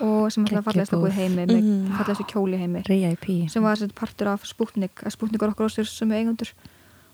[0.00, 1.96] Og sem alltaf fallegast að búið heimi með Mhm.
[1.98, 2.82] fallegast kjóli heimi.
[2.86, 6.22] RIP sem var þessi partur af Sputnik að Sputnik og Rock og Rósur sem er
[6.24, 6.52] eigundur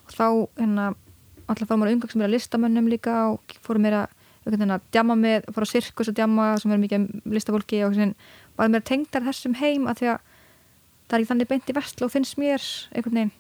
[0.07, 0.95] og þá hérna
[1.49, 3.83] alltaf fórum maður umgangsum meira listamönnum líka og fórum
[4.59, 7.95] veginn að djama með, fór á sirkus að djama sem er mikið listafólki og
[8.59, 10.19] var meira tengdar þessum heim að því að
[11.09, 12.61] það er ekki þannig beint í vestlu og finnst mér
[12.95, 13.33] einhvern veginn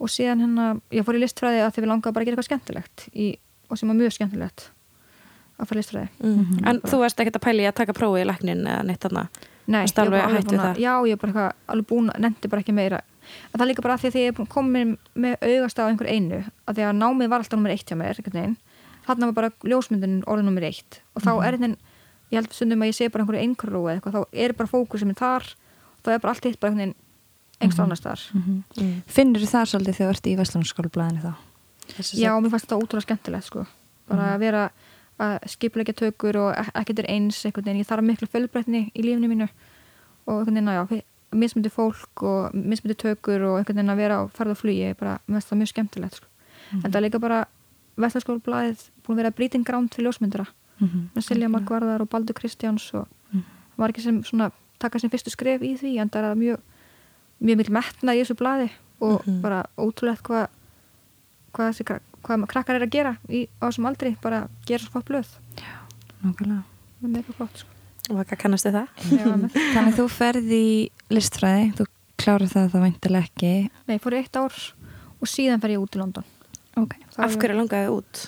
[0.00, 2.48] og síðan hérna, ég fór í listfræði að því við langaði bara að gera eitthvað
[2.50, 3.26] skemmtilegt í,
[3.70, 4.70] og sem var mjög skemmtilegt
[5.58, 6.66] að fara í listfræði Mm.
[6.68, 9.28] En þú varst ekkert að pæli að taka prófi í læknin eða neitt þarna?
[9.66, 10.76] Nei, ég bara að- það?
[10.82, 13.82] Já, ég er bara eitthvað alveg búin, nefndi bara ekki meira en það er líka
[13.82, 16.74] bara af því að því ég er búin- komin með augast á einhver einu að
[16.74, 18.56] því að námið var alltaf nummer eitt hjá mér
[19.06, 21.76] þarna var bara ljósmyndin orðin nummer eitt og þá er þinn,
[22.32, 25.14] ég held stundum að ég sé bara einhverju einhverju eða eitthvað, þá er bara fókusum
[25.14, 26.94] þar og þá er bara allt hitt bara einhvern veginn
[27.60, 29.02] einhvers annars þar Mm.
[29.06, 31.34] Finnur það svolítið þegar þú ert í Vestlunarskólablaðinu þá?
[31.94, 33.66] Þessi Já, mér fannst þetta ótrúlega skemmtilegt sko.
[34.08, 34.34] bara Mhm.
[34.34, 34.70] að vera
[35.20, 39.02] að skipleggja tökur og ek- ekkert er eins einhvern veginn, ég þarf miklu fjölbreytni í
[39.02, 39.48] lífinu mínu
[40.26, 41.02] og einhvern veginn að já,
[41.34, 45.20] mismyndi fólk og mismyndi tökur og einhvern veginn að vera á ferð og flugi bara,
[45.28, 46.26] mér finnst það mjög skemmtilegt sko.
[46.72, 47.44] en það er líka bara
[47.96, 50.46] Vestlarskólablaðið búin að vera breeding ground fyrir ljósmyndara
[50.80, 51.10] Mhm.
[51.14, 53.06] með Silja Markvarðar og Baldur Kristjáns og
[53.78, 56.58] var ekki sem svona taka sem fyrstu skref í því en það er það
[57.44, 58.68] mjög mjög metnað í þessu blaði
[59.04, 59.40] og Mhm.
[59.44, 60.48] bara ótrúlegt hvað
[61.54, 64.90] hvað, þessi, krak- hvað krakkar er að gera í, á þessum aldri, bara gera svo
[64.96, 65.28] flott blöð
[66.24, 66.62] Nákvæmlega
[67.04, 67.68] með mega flott sko.
[68.10, 68.88] Og hvað kannastu það?
[69.12, 69.24] Já,
[69.74, 71.86] Þannig þú ferð í listfræði, þú
[72.20, 73.52] klárar það þá væntilega ekki.
[73.88, 74.52] Nei, ég fór í eitt ár
[75.20, 76.24] og síðan fer ég út í London
[76.76, 76.96] Ok.
[77.14, 78.22] Þá Af er- hverju langaði þið út?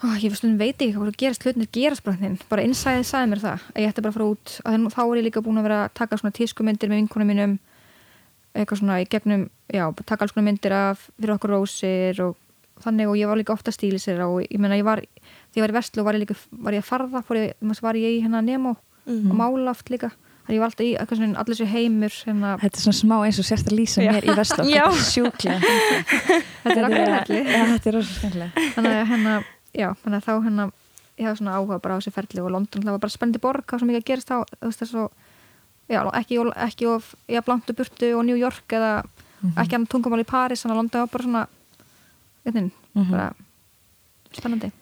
[0.00, 3.64] Ó, ég veit ekki hvað gerast hlutinir gerast bara þinn, bara innsæðið sagði mér það
[3.74, 5.80] að ég ætti bara að fara út, að þá er ég líka búin að vera
[5.84, 7.58] að taka svona tískumyndir með vinkunum mínum
[8.54, 12.36] eitthvað svona í gegnum já, taka alls konar myndir af fyrir okkur rósir og
[12.82, 15.02] þannig og ég var líka ofta stíli sér og ég meina ég var,
[15.52, 17.94] þegar ég var í Vestlu var ég líka, var ég að farða, fór ég, var
[17.94, 19.30] ég í hérna Nemo Mhm.
[19.32, 20.10] og mála oft líka.
[20.44, 23.16] Þannig ég var alltaf í eitthvað svona allir sér heimur hérna, Þetta er svona smá
[23.26, 24.34] eins og sérst að lýsa mér í.
[25.00, 25.60] Sjúklega
[26.64, 26.84] þetta er
[27.50, 29.34] Já, þetta er skemmtilega þannig að hérna,
[29.74, 30.66] já, þannig að þá hérna
[31.20, 33.64] ég hafði svona áhuga bara á þessu ferli og London það var bara spennandi borg,
[33.66, 35.08] hvað sem mikið að gerast þá þú veist þess að
[35.90, 38.92] já, ekki, ekki of, já, blantu burtu og New York eða
[39.58, 41.46] ekki annar tungumál í Paris þannig að London var bara svona
[42.44, 43.10] veitin, Mhm.
[43.10, 43.32] bara
[44.36, 44.72] spennandi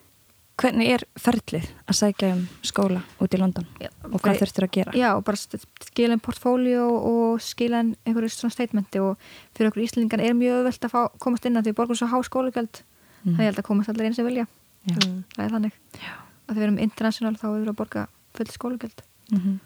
[0.59, 4.71] Hvernig er ferlið að sækja um skóla út í London já, og hvað þurftur að
[4.75, 4.91] gera?
[4.91, 9.15] já, bara skila inn portfóljó og skila inn einhverju svona statementi og
[9.55, 12.07] fyrir okkur íslendingan er mjög öðvöld að fá, komast inn að því við borgum svo
[12.11, 12.81] há skólagjöld
[13.19, 13.35] Mm.
[13.35, 14.47] þannig að komast allir eins og vilja
[14.87, 14.95] Já.
[14.95, 15.23] Mm.
[15.35, 16.13] það er þannig Já.
[16.47, 19.59] að því við erum international þá erum við að borga full ég held að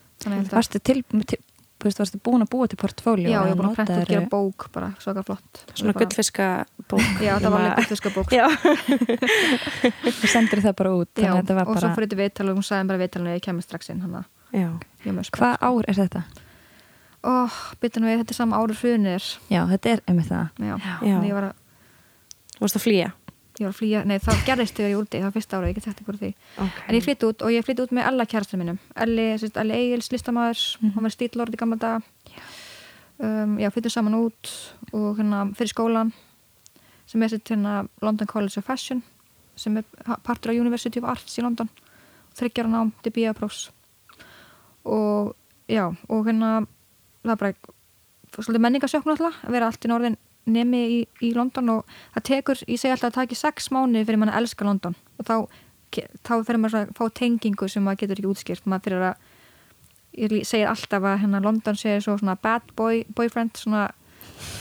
[0.53, 1.41] Varstu til, til
[1.83, 4.67] varstu búin að búa til portfóljó já, ég er búin að prenta út gera bók
[4.75, 5.63] bara svaka flott.
[5.75, 6.47] Svona gullfiska
[6.89, 8.45] bók já, það var alveg gullfiska bók Já,
[10.21, 12.61] Þú sendir það bara út já, þetta var og svo bara, fyrir þetta viðtal og
[12.61, 14.05] hún sagði bara viðtalinu að ég kemur strax inn
[15.33, 16.23] hvað ár er þetta?
[17.23, 20.47] oh, bitur nú við, þetta er sama árið hrunir Já, þetta er einmitt það.
[20.59, 21.17] Já, Já.
[21.23, 21.59] ég var að
[22.53, 23.11] Þú varst að flýja
[23.59, 25.75] ég var að flýja, nei það gerðist þegar ég úti það var fyrsta árið, ég
[25.77, 26.33] get þetta ykkur því.
[26.57, 26.83] Okay.
[26.87, 28.79] en ég flytti út og ég flytti út með alla kærastur mínum.
[28.95, 29.25] Elli,
[29.63, 30.93] Elli Egils, listamæður Mhm.
[30.95, 32.01] hann var stílord í gamla dag
[33.19, 34.49] um, já, flyttum saman út
[34.93, 36.11] og hérna fyrir skólan
[37.05, 39.03] sem er sett hérna London College of Fashion
[39.55, 39.83] sem er
[40.23, 41.69] partur af University of Arts í London.
[42.33, 43.69] Þryggjar nám til BA-prófs
[44.85, 45.35] og
[45.69, 46.65] já, og hérna
[47.23, 47.53] það er bara
[48.33, 52.63] svolítið menningasjökn alltaf að vera allt í norðin nemi í, í London og það tekur,
[52.67, 54.95] ég segi alltaf að það taki sex mánuði fyrir mann að elska London.
[55.19, 55.35] Og þá,
[56.25, 58.65] þá fyrir maður að fá tengingu sem maður getur ekki útskýrt.
[58.65, 59.15] Maður fyrir að
[60.13, 63.87] ég segir alltaf að hérna London sé svo svona bad boy, boyfriend svona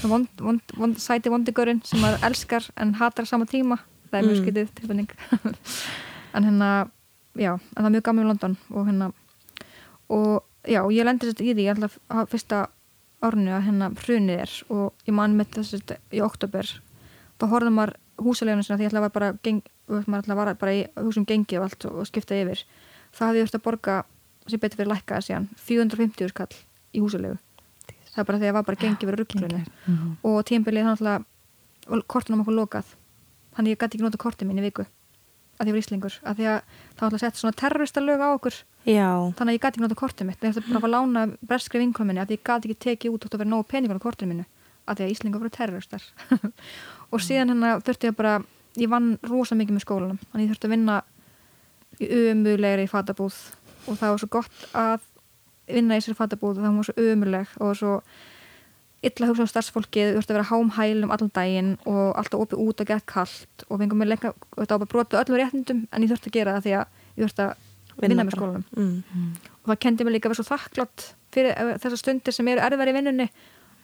[0.06, 3.80] vond, vond, vond, sæti vondigurinn sem maður elskar en hatar sama tíma.
[4.12, 4.44] Það er mjög Mm.
[4.46, 5.10] skytið tilfinning.
[6.32, 6.88] En hérna,
[7.36, 9.10] já, en það er mjög gaman í London og hérna
[10.08, 11.66] og já, ég lendir þetta í því.
[11.74, 11.98] Alltaf
[12.32, 12.60] fyrsta
[13.22, 16.72] árinu að hérna hrunið er og ég man með þess að í oktober
[17.38, 19.62] þá horfðum maður húsalegunum sinna því ég ætla að var bara geng,
[20.36, 22.64] vara bara í húsum gengi og allt og, og skipta yfir.
[23.12, 23.96] Það hafði ég þurft að borga
[24.50, 26.54] sem betur fyrir lækkaði síðan 450 skall
[26.92, 27.38] í húsalegu
[28.12, 30.08] það er bara því að það var bara gengi verið rugglunni Mhm.
[30.28, 31.12] og tímbilið þannig
[31.88, 32.84] að kortunum okkur lokað.
[33.56, 34.84] Þannig ég gæti ekki nota kortið mín í viku
[35.60, 38.28] að ég var íslingur að því að það var alltaf sett svona terrorista lög á
[38.32, 38.56] okkur.
[38.82, 40.42] Já, þannig að ég gæti ekki nota kortið mitt.
[40.42, 43.26] Ég ætti bara að fá að lána breskri vinkominni að ég gæti ekki tekið út
[43.28, 44.46] og verið nógu peningur á kortið mínu
[44.86, 46.04] að því að íslingur voru terroristar.
[47.12, 48.34] Og síðan hérna þurfti ég bara
[48.80, 50.98] ég vann rosa mikið með skólanum þannig ég þurfti að vinna
[52.00, 53.38] í umulegri fatabúð.
[53.86, 55.06] Og það var svo gott að
[55.70, 57.94] vinna í þessari fatabúð og það var svo umuleg og svo
[59.02, 62.82] illa hugsa um starfsfólkið, þú þurfti að vera hámhælum allan daginn og alltaf opið út
[62.84, 66.12] og gett kallt og fengum mér lengra, þetta var bara brotið öllum réttindum en ég
[66.12, 66.86] þurfti að gera það því að
[67.16, 67.54] ég þurfti að
[68.02, 68.38] vinna með bara.
[68.38, 69.32] skólanum mm.
[69.62, 72.62] og það kendi mig líka að vera svo þakklátt fyrir eh, þessar stundir sem eru
[72.64, 73.26] erfæri í vinnunni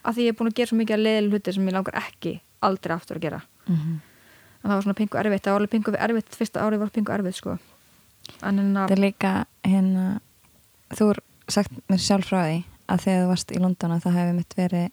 [0.07, 1.99] að því ég er búin að gera svo mikið að leiðil hluti sem ég langar
[1.99, 2.33] ekki
[2.65, 3.99] aldrei aftur að gera Mhm.
[4.63, 7.11] en það var svona pingu erfitt, það var alveg pingu erfitt fyrsta árið var pingu
[7.13, 7.57] erfitt sko
[8.41, 9.33] en en Þetta að, er líka
[9.67, 10.05] hérna
[10.97, 11.19] þú er
[11.53, 12.57] sagt mér sjálf frá því
[12.89, 14.87] að þegar þú varst í London að það hefði mitt verið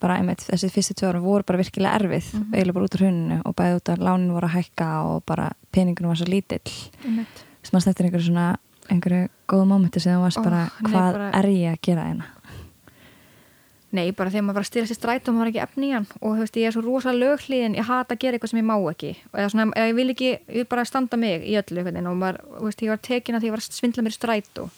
[0.00, 2.54] bara einmitt þessi fyrstu ára voru bara virkilega erfið Mhm.
[2.54, 5.50] eiginlega bara út úr hruninu og bæði út að lánin voru að hækka og bara
[5.72, 6.72] peningunum var svo lítill.
[7.62, 8.56] Sem að stættir einhverju svona
[8.90, 12.24] einhverju góðu mómenti sem þú varst Ó, bara hvað bara- er ég að gera hérna?
[13.92, 15.94] Nei bara þegar maður var að stila sér stræt og maður var ekki efni í
[15.96, 16.06] hann.
[16.22, 18.68] Og þú veist ég er svo rosa löghlíðin, ég hata að gera eitthvað sem ég
[18.68, 19.10] má ekki.
[19.32, 22.06] Og eða svona, eða ég vil ekki, ég vil bara standa mig í öllu veginn.
[22.06, 24.18] Og maður, þú veist, ég var tekin að því ég var að svindla mér í
[24.20, 24.68] strætó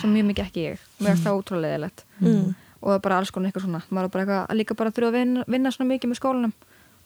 [0.00, 2.54] sem mjög mikið ekki ég, mér var það ótrúlega leðilegt Mm.
[2.82, 3.80] Og það er bara alls konar eitthvað svona.
[3.88, 6.54] Maður er bara eitthvað, að líka bara þurfa að vinna, vinna svona mikið með skólanum,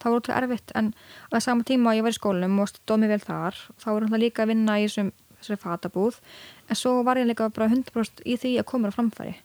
[0.00, 2.70] það var ótrúlega erfitt en á það sama tíma að ég var í skólanum og
[2.72, 6.18] stóð mér vel þar, þá var náttúrulega líka að vinna í þessum, þessari fatabúð.
[6.66, 9.36] En svo var ég líka bara 100% í því að koma á framfæri.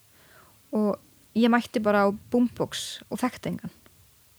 [0.72, 0.96] Og
[1.38, 3.76] ég mætti bara á boombox og þekkti engan.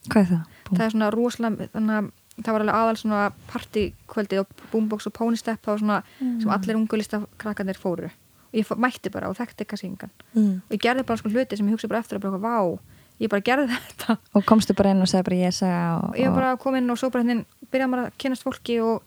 [0.09, 0.43] Hvað er það?
[0.67, 0.77] Búm.
[0.77, 2.11] það er svona rosalega þannig að
[2.43, 7.23] það var alveg aðal svona partykvöldi og boombox og það var svona sem allir ungulista
[7.39, 8.09] krakkanir fóru
[8.53, 10.13] ég mætti bara og þekkti kannski engan.
[10.35, 10.61] Mm.
[10.67, 12.79] og ég gerði bara sko hluti sem ég hugsa bara eftir að bara, vá,
[13.23, 14.19] ég bara gerði þetta.
[14.37, 17.01] Og komstu bara inn og segði bara ég segja og, ég bara kom inn og
[17.01, 19.03] svo bara hérna byrjaði maður að kynast fólki og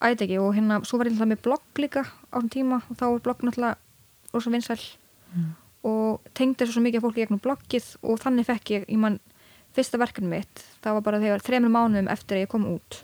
[0.00, 2.96] ætti ekki og hérna svo var ég alltaf með blogg líka á þessum tíma og
[2.96, 3.76] þá var blogg náttúrulega
[4.32, 4.80] rosa vinsæl
[5.84, 9.18] og tengdi svo mikið af fólki gegnum bloggið og þannig fekk ég, ég man,
[9.76, 13.00] fyrsta verkefni mitt það var bara þegar þremur mánuðum eftir að ég kom út.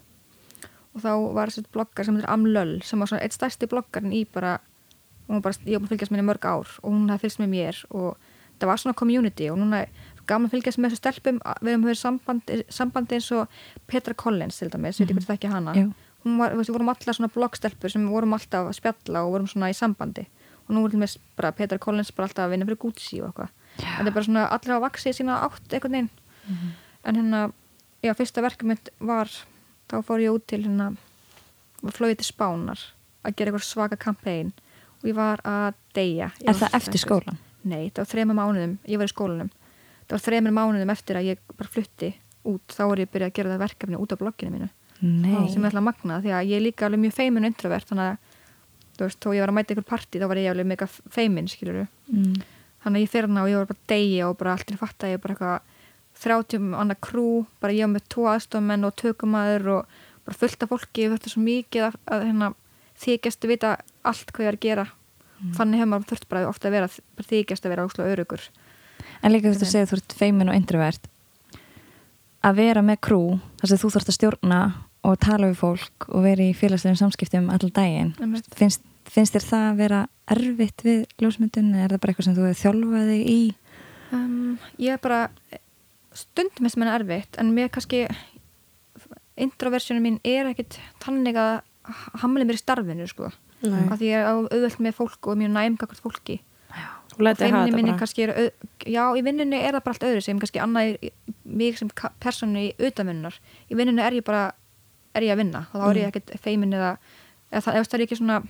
[0.96, 4.22] Og þá var þessi bloggar sem heitir Amlöll sem var svona eitt stærsti bloggarinn í
[4.32, 4.54] bara,
[5.34, 7.80] var bara ég var að fylgjast minni mörg ár og hún hafði fylgst með mér
[7.90, 8.16] og
[8.60, 9.84] það var svona community og núna
[10.26, 13.58] gaman að fylgjast með þessu stelpum við höfum höfður sambandi, sambandi eins og
[13.90, 15.74] Petra Collins til dæmis, ég hvort það ekki hana.
[15.76, 15.92] Jú.
[16.24, 19.70] hún var, við vorum allar svona bloggstelpur sem vorum alltaf að spjalla og vorum svona
[19.70, 20.26] í sambandi.
[20.66, 23.28] Og nú er til dæmis bara Petra Collins bara alltaf að vinna fyrir Gucci og
[23.28, 23.52] eitthvað.
[23.78, 26.10] Þetta er bara svona allir að vaksi í sína átt einhvern veginn.
[27.06, 27.42] En hérna,
[28.02, 29.30] já, fyrsta verkefni mitt var,
[29.86, 30.90] þá fór ég út til hérna,
[31.86, 32.82] flóið til Spánar
[33.22, 34.52] að gera eitthvað svaka kampæn
[35.02, 37.38] og ég var að deyja Ég Er það eftir skólan?
[37.66, 39.50] Nei, það var þremur mánuðum, ég var í skólanum
[40.06, 42.12] það var þremur mánuðum eftir að ég bara flutti
[42.46, 44.68] út, þá var ég byrjað að gera það verkefni út á blogginu mínu
[45.02, 45.48] Nei.
[45.52, 48.12] sem er alltaf magna því að ég er líka alveg mjög feimin og introvert þannig
[48.12, 48.34] að
[48.96, 51.48] þú veist, þó ég var að mæta ykkur partí þá var ég alveg mega feimin,
[51.52, 52.36] skilur Mm.
[52.86, 54.76] þannig að ég fyrir hana og ég var bara að deyja og bara allt í
[54.78, 55.60] fatt að ég bara eitthvað
[56.22, 60.70] 30 annað krú, bara ég var með tvo aðstofmenn og tökumæður og bara fullt af
[60.70, 62.48] fólki, ég þurfti svo mikið að, að hérna,
[63.02, 63.74] þykjast að vita
[64.06, 64.86] allt hvað ég er að gera.
[65.56, 68.46] Þannig hefur maður þurft bara ofta að vera þykjast að vera óslega örugur
[69.22, 71.08] En líka þú segir þú ert feimin og introvert.
[72.46, 73.20] Að vera með krú
[73.60, 74.60] þar sem þú þarfst að stjórna
[75.06, 78.12] og tala við fólk og vera í félagslegum samskiptum allan daginn
[78.58, 80.00] finnst, finnst þér það að vera
[80.34, 83.40] erfitt við ljósmyndun eða er það bara eitthvað sem þú hefur þjálfað þig í?
[84.16, 85.20] Um, ég er bara
[86.16, 88.04] stundum sem henni erfitt en mér kannski
[89.46, 91.60] introversiónu mín er ekkit tannig að
[92.22, 93.30] hamla mér í starfinu sko.
[93.64, 93.86] Nei.
[93.88, 96.40] af því ég er auðvöld með fólk og mjög næmgakvart fólki.
[97.16, 98.32] Og letið hafa feimni þetta minni kannski er
[98.84, 100.96] já, í vinnunni er það bara allt öðru sem kannski annað
[101.48, 101.88] mig sem
[102.20, 103.38] persónu í utanvinnunar.
[103.72, 104.50] Í vinnunni er ég bara
[105.16, 105.64] er ég að vinna.
[105.72, 106.96] Og þá er ég ekkert feimin eða,
[107.48, 108.40] eða það, það er ekki svona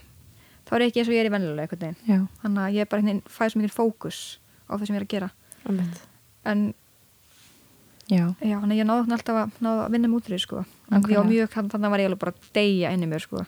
[0.66, 2.90] þá er ég ekki eins og ég er í vennilega Já, þannig að ég er
[2.90, 4.20] bara einhvern veginn fæði svo mikið fókus
[4.66, 5.30] á það sem ég er að gera.
[5.66, 6.02] Einmitt.
[6.46, 6.66] en
[8.10, 10.64] já, já, þannig að ég náði alltaf að, náði að vinna mútrið sko.
[10.90, 13.46] Ég var mjög, þannig var ég alveg bara að deyja inn í mér sko.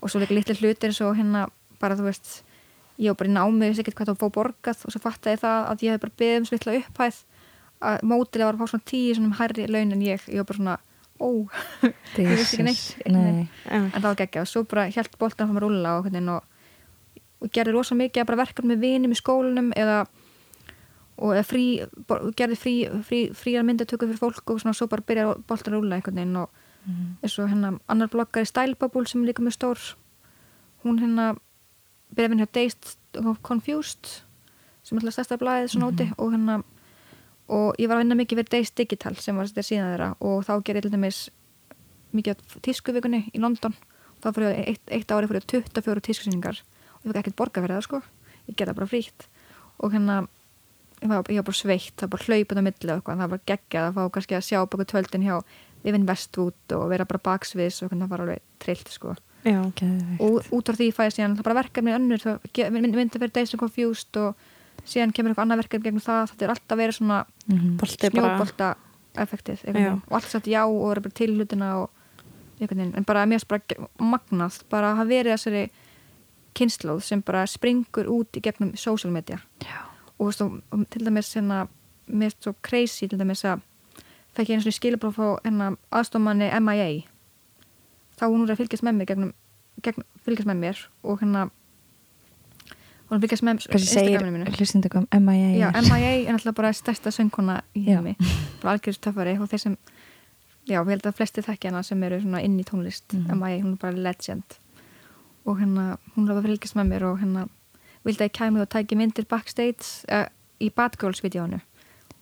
[0.00, 1.46] Og svo líka litli hlutir eins og hérna
[1.80, 2.42] bara þú veist
[2.96, 4.94] ég var bara í námi, ég veist ekkert hvað það var að fá borgað og
[4.94, 7.22] svo fattaði ég það að ég hef bara beðið um svo litla upphæð
[7.86, 10.60] að mótilega var að fá svona tíu svona hærri laun en ég, ég var bara
[10.60, 10.76] svona
[11.20, 11.28] ó,
[12.20, 12.84] ég vissi ekki neitt.
[13.12, 13.46] Nei.
[13.70, 14.46] En það var geggjað.
[14.46, 18.22] Og svo bara held boltan að fá mér rúlla og, og, og gerði rosa mikið
[18.22, 20.02] að bara verkefni með vinum í skólanum eða
[21.16, 21.64] og frí,
[22.36, 22.74] gerði frí,
[23.06, 26.40] frí, fríar myndatöku fyrir fólk og svona svo bara byrjaði boltan að rúlla einhvern veginn
[26.42, 26.62] og
[27.22, 29.80] eins og hérna annar bloggari Style Bubble sem er líka mjög stór
[30.84, 31.32] hún hérna
[32.12, 34.12] byrjaði að vinna hjá Dazed og Confused
[34.84, 36.60] sem er alltaf stærsta blæðið svona úti og hérna
[37.48, 40.46] og ég var að vinna mikið fyrir Dazed Digital sem var þetta síðan þeirra og
[40.46, 41.20] þá gerði ég til dæmis
[42.16, 43.74] mikið á tískuvikunni í London.
[44.22, 47.76] Þá fyrir ég eitt, eitt ári fyrir 24 tískusýningar og ég fekk ekkert borga fyrir
[47.76, 48.02] það sko.
[48.46, 49.26] Ég gerði það bara frítt.
[49.82, 50.06] Og ég
[51.02, 53.40] var, ég var bara sveitt, það var bara hlaupið á milli og eitthvað, það var
[53.52, 55.36] geggjað að fá kannski að sjá baka tjöldin hjá
[55.86, 59.14] Vivin Westwood og vera bara baksviðs og það var alveg trillt sko
[59.46, 59.60] Já.
[59.78, 60.20] Geðveikt.
[60.24, 63.52] og út á því fæ ég síðan það bara verkefni önnur, það myndi fyrir Days
[63.54, 64.34] and Confused og
[64.86, 67.20] síðan kemur eitthvað annað verkefni gegnum það, þetta er alltaf vera svona.
[67.78, 68.72] Bolti bara snjóbolta
[69.22, 71.90] effektið og alltaf sagt já og vera bara til hlutina og
[72.58, 73.26] einhvern veginn, en bara
[73.68, 75.62] ge- magnað, bara að hafa verið þessari
[76.56, 79.84] kynnslóð sem bara springur út í gegnum social media Já.
[80.18, 81.66] Og, veist, og, og til dæmis hérna,
[82.08, 83.60] mér finnst svo crazy til dæmis að
[84.36, 86.88] fekk ég eins og skilabróf frá hérna, aðstofmanni MIA
[88.16, 89.32] þá hún er að fylgjast með mér gegnum,
[89.84, 91.46] gegn, fylgjast með mér og hérna
[93.06, 94.54] hún er fylgjast með Instagraminu mínu.
[94.56, 95.82] hlustindum MIA Já, er?
[95.86, 98.16] MIA er náttúrulega bara stærsta söngkona í heimi,
[98.62, 99.76] bara algjörðist töffari og þeir sem,
[100.66, 103.36] já, ég held að flesti þekki hana sem eru inn í tónlist Mhm.
[103.38, 104.58] MIA, hún er bara legend.
[105.46, 107.48] Og hérna, hún er að fylgjast með mér og hérna,
[108.06, 110.26] vildi að ég kæmi og tæki myndir backstage uh,
[110.62, 111.60] í Bad Girls vídjónu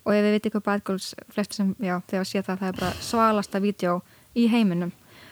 [0.05, 2.79] og ef við veitum hvað Bad Girls, flesti sem, já, þegar sé það það er
[2.79, 3.97] bara svalasta vídjó
[4.37, 4.91] í heiminum.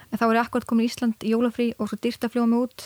[0.09, 2.49] En þá er ég akkurat komin í Ísland í jólafrí og svo dýrt að fljúa
[2.49, 2.85] mig út.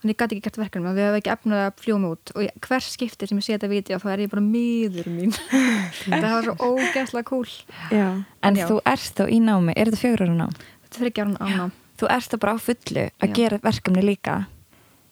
[0.00, 2.32] Þannig ég gæti ekki gert verkefnum við hefum ekki efnað að fljúa mig út.
[2.32, 5.36] Og ég, hvers skipti sem ég sé þetta vídeo þá er ég bara miður mín.
[6.08, 7.52] Það var svo ógæslega cool
[7.92, 8.08] Já.
[8.44, 8.66] En Já.
[8.68, 10.58] þú ert þá í námi, er þetta fjögur ára nám?
[10.84, 13.34] þetta er árun ánám, Þú ert þá bara á fullu að Já.
[13.38, 14.36] gera verkefni líka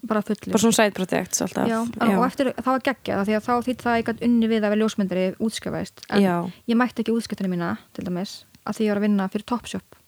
[0.07, 0.51] bara fullu.
[0.51, 1.69] Bara svona side projects alltaf.
[1.71, 1.79] Já,
[2.19, 4.61] og eftir það var geggjað því að þá þýtt það að ég gæti unni við
[4.67, 6.37] að vera ljósmyndari útskrifaðist en Já.
[6.73, 8.33] ég mætti ekki útskriftinu mína til dæmis
[8.67, 9.99] að því ég var að vinna fyrir Topshop.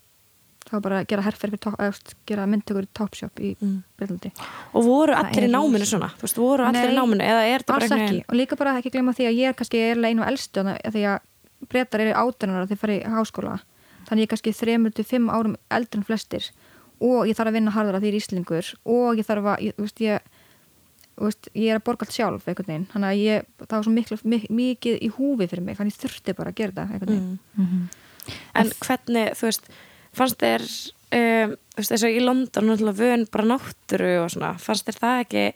[0.65, 3.83] Það var bara að gera herfer fyrir top, eða, gera myndtökur í Topshop í Mm.
[3.99, 4.31] Breitlandi.
[4.75, 6.09] Og voru Það allir í náminu svona?
[6.17, 7.21] Þú veist, voru allir í Nei, náminu?
[7.23, 8.25] Er bara alls ekki.
[8.29, 11.19] og líka bara ekki glemma því að ég er kannski einu elstu því að
[11.69, 13.59] breytar eru átunar að þið fara í háskóla.
[14.09, 16.49] Þannig ég er kannski þremur til fimm árum eldri en flestir
[17.03, 19.77] og ég þarf að vinna harðara því ég er íslingur og ég þarf að ég,
[19.77, 20.29] þú veist, ég,
[21.15, 23.87] þú veist, ég er að borga allt sjálf einhvern veginn, þannig að ég, það var
[23.87, 26.95] svo miklu, mik mikið í húfi fyrir mig, þannig ég þurfti bara að gera það
[26.95, 27.39] einhvern veginn.
[27.59, 27.85] Mm.
[28.61, 29.71] En hvernig, þú veist,
[30.17, 34.55] fannst þér um, þú veist, eins og í London náttúrulega vön bara náttúru og svona,
[34.63, 35.47] fannst þér það ekki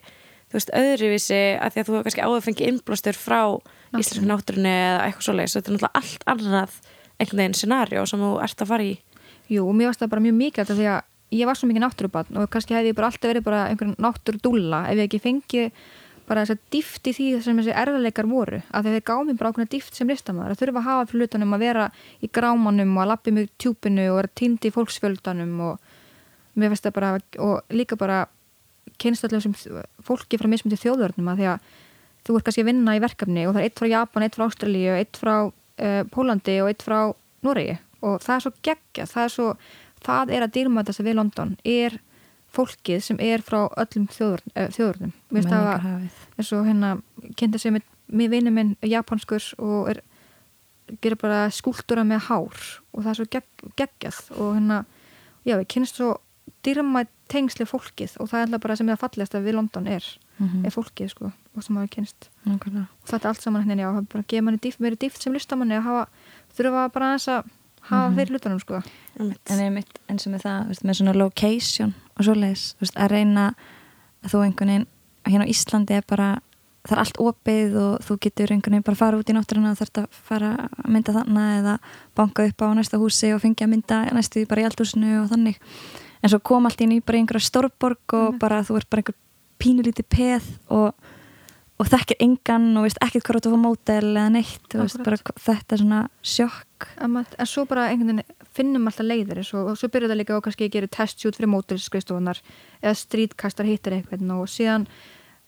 [0.49, 3.41] þú veist, öðruvísi að því að þú hefur kannski áður fengið innblástur frá
[3.99, 5.55] íslensku náttúrunni eða eitthvað svoleiðis?
[5.57, 6.79] Þetta er náttúrulega allt annað
[7.19, 8.95] einhvern veginn scenario sem þú ert að fara í.
[9.49, 10.99] Jú, mér varst það bara mjög mikilvægt af því að
[11.35, 14.85] ég var svo mikið náttúrubann og kannski hefði ég bara alltaf verið bara einhvern náttúrudúlla
[14.89, 15.71] ef ég ekki fengið
[16.29, 19.71] bara þess að dýft í því sem þessi erðarleikar voru að þeir mér bara ákveðna
[19.73, 21.85] dýft sem listamæður að þurfa að hafa fyrir hlutunum að vera
[22.21, 25.79] í grámanum og að lappi mjög tjúpinu og vera týndi í fólksfjöldanum og
[26.93, 28.27] bara og líka bara
[28.99, 29.55] kynst allir sem
[30.05, 31.67] fólki frá mismundi þjóðvörnum að því að
[32.27, 34.45] þú ert kannski að vinna í verkefni og það er eitt frá Japan, eitt frá
[34.45, 36.97] Ástralíu, eitt frá uh, Pólandi og eitt frá
[37.45, 39.47] Noregi og það er svo geggja, það er svo
[40.05, 40.51] það er að
[40.89, 41.57] þess að við London.
[41.65, 41.99] Er
[42.55, 44.07] fólkið sem er frá öllum
[45.45, 46.21] það að Menningarhafið.
[46.37, 46.91] eins og hérna
[47.37, 47.83] kynnti sig með,
[48.33, 50.01] vinnu minn japanskur og er
[51.03, 52.57] gerir bara skúltúra með hár.
[52.93, 54.21] Og það er svo gegg, geggjað.
[54.39, 54.79] Og hérna,
[55.45, 56.15] já, við kynnst svo
[56.65, 58.15] dýrma tengsli fólkið.
[58.19, 60.03] Og það er alltaf bara sem er að fallegast að við London er
[60.39, 60.65] Mhm.
[60.65, 62.29] er fólkið sko og sem hafa kynst
[63.03, 65.33] og þetta er allt saman hérna, já, hafa bara gefa manni dýft, meiri dýft sem
[65.33, 66.07] listamanni að hafa,
[66.55, 67.49] þurfa bara aðeins að
[67.87, 68.81] hafa fyrir hlutunum sko.
[69.19, 73.45] En einmitt eins og með það, veist, með svona location og svoleiðis, veist, að reyna
[74.23, 74.87] að þú einhvern veginn,
[75.29, 76.27] hérna á Íslandi er bara,
[76.87, 79.73] það er allt opið og þú getur einhvern veginn bara að fara út í náttúruna
[79.73, 81.77] og þurft að fara að mynda þannig eða
[82.19, 85.31] banka upp á næsta húsi og fengja að mynda næstu því bara í eldhúsinu og
[85.31, 85.59] þannig.
[86.19, 89.19] En svo kom allt í bara í einhverja stórborg og bara þú ert bara einhver
[89.59, 90.93] pínulítið peð og,
[91.79, 95.75] og þekkir engan og veist ekkert hvað þú fá mótel eða neitt, veist, bara, þetta
[95.75, 96.87] er svona sjokk.
[96.99, 100.35] Maður- en svo bara einhvern veginn finnum alltaf leiðir svo, og svo byrjuð það líka
[100.35, 102.41] og kannski gerir testshoot fyrir mótilskristofunar
[102.83, 104.87] eða streetkastar hittir eitthvað og síðan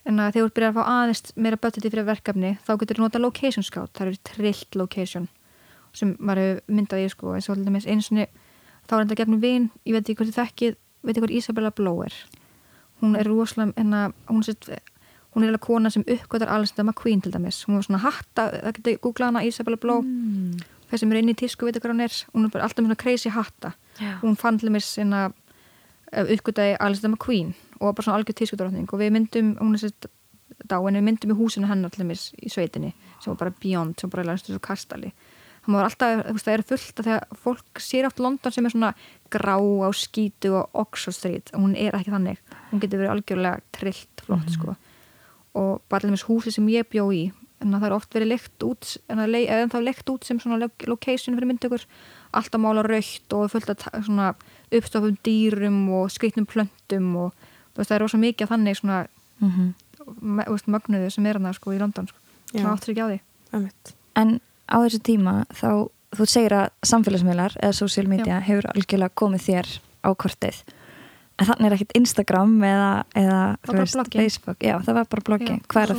[0.06, 3.62] þegar þú byrjar að fá aðeins meira budgeti fyrir verkefni þá getur þú nota location
[3.62, 3.92] scout.
[3.92, 5.28] Það eru trillt location
[5.92, 8.28] sem maður myndað í sko eins og til dæmis eins og
[8.88, 11.70] þá er þetta gegnum vin ég veit ekki hvort þið þekkið, veit ekki hvort Isabella
[11.70, 12.14] Blow er
[13.02, 14.68] hún er rosalega að hún sitt
[15.34, 17.62] hún er alveg kona sem uppgötar Alistair McQueen til dæmis.
[17.68, 20.58] Hún var svona hatta, það getur googlað hana Isabella Blow mm.
[20.90, 22.18] þeir sem eru inn í tísku veit hvað hún er.
[22.34, 23.72] Hún er bara alltaf svona crazy hatta.
[24.00, 24.18] Já.
[24.22, 25.30] hún fann til mér sinna
[26.12, 30.08] uppgötaði Alistair McQueen og bara svona algjör tískudrótning og við myndum hún er sér
[30.68, 34.10] dáin, við myndum í húsinu hennar til mér í sveitinni sem var bara beyond, sem
[34.12, 35.12] bara læstu svo kastali.
[35.62, 38.94] Hann var alltaf, það er fullt að fólk sér átt London sem er svona
[39.30, 41.52] grá á skítu og Oxford Street.
[41.54, 42.40] Hún er ekki þannig,
[42.72, 44.76] hún getur verið algjörlega trillt flott sko
[45.54, 47.30] og bara dæmis húsi sem ég bjó í
[47.62, 50.86] en það er oft verið leikt út en það er leikt út sem svona lo-
[50.90, 51.84] location fyrir myndökur
[52.34, 54.32] alltaf mála raukt og fullt af svona
[54.72, 57.32] uppstofum dýrum og skreitnum plöntum og
[57.72, 59.06] þú veist, það er rosa mikið af þannig svona
[59.42, 59.72] Mm
[60.48, 62.18] veist, mögnuðu sem er hann sko í London sko.
[62.52, 62.58] Já.
[62.60, 63.18] sem áttur ekki á því
[63.52, 63.92] Einmitt.
[64.16, 69.44] En á þessu tíma þá, þú segir að samfélagsmiðlar eða social media hefur algjörlega komið
[69.46, 69.68] þér
[70.02, 70.62] á kortið
[71.42, 74.22] en þannig er ekkit Instagram eða, eða Það var blogging.
[74.22, 75.96] Facebook, já það var bara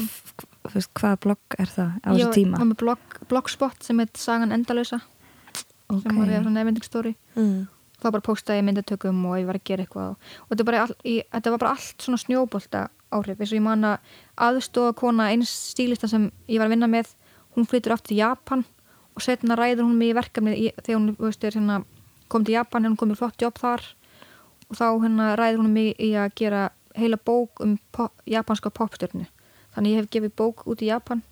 [0.74, 2.58] veist, hvaða blogg er það á Ég þessu tíma?
[2.62, 5.02] var með blog, blogspot sem heit Sagan Endalösa
[5.94, 7.68] sem var ég svona nefndingsstóri Mm.
[8.04, 10.18] þá bara postaði ég myndatökum og ég var að gera eitthvað og,
[10.52, 12.82] þetta, bara all, í, þetta var bara allt svona snjóbolta
[13.14, 13.98] áhrif eins og ég man að
[14.48, 17.14] aðstofa kona eins stílista sem ég var að vinna með
[17.56, 18.64] hún flytur aftur til Japan
[19.16, 21.84] og setna ræður hún mig í verkefni í, þegar hún veist, er, hérna,
[22.28, 23.84] kom til Japan hún kom í flott jobb þar
[24.74, 26.64] og þá hérna, ræður hún mig í að gera
[26.98, 29.26] heila bók um pop, japanska popstjörnu
[29.74, 31.24] þannig ég hef gefið bók út í Japan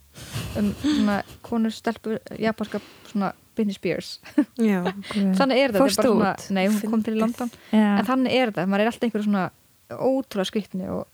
[0.59, 4.15] um svona konur stelpur japanska svona Britney Spears
[4.57, 4.81] Já.
[5.39, 7.21] þannig er þetta, þetta er svona, nei hún kom til Fyndið.
[7.25, 7.87] London Já.
[7.99, 9.45] en þannig er þetta, maður er alltaf einhverju svona
[9.91, 11.07] ótrúlega skrýtni og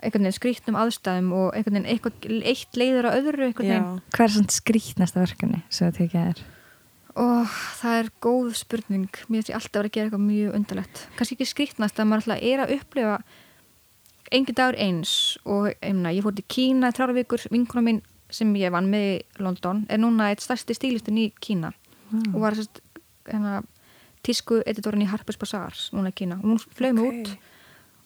[0.00, 4.34] einhvern veginn skrýtnum aðstæðum og einhvern veginn eitt leiður að öðru einhvern veginn Hvað er
[4.36, 6.42] svona skrítnasta verkefni sem þú tekið er?
[7.18, 7.46] Og
[7.80, 9.08] það er góð spurning.
[9.28, 11.02] Mér finnst ég alltaf verið að gera eitthvað mjög undarlegt.
[11.18, 13.16] Kannski ekki skrýtnast að maður alltaf er að upplifa
[14.30, 15.12] engin dagur eins
[15.44, 19.06] og einna, ég fór til Kína í þrjára vikur, vinkona mín sem ég vann með
[19.10, 21.72] í London er núna eitt stærsti stílistin í Kína
[22.10, 22.34] Mm.
[22.34, 22.80] og var sérst
[23.30, 23.60] hérna,
[24.26, 26.40] tísku editorinn í Harper's Bazaar núna í Kína.
[26.42, 27.28] Og hún flög mig út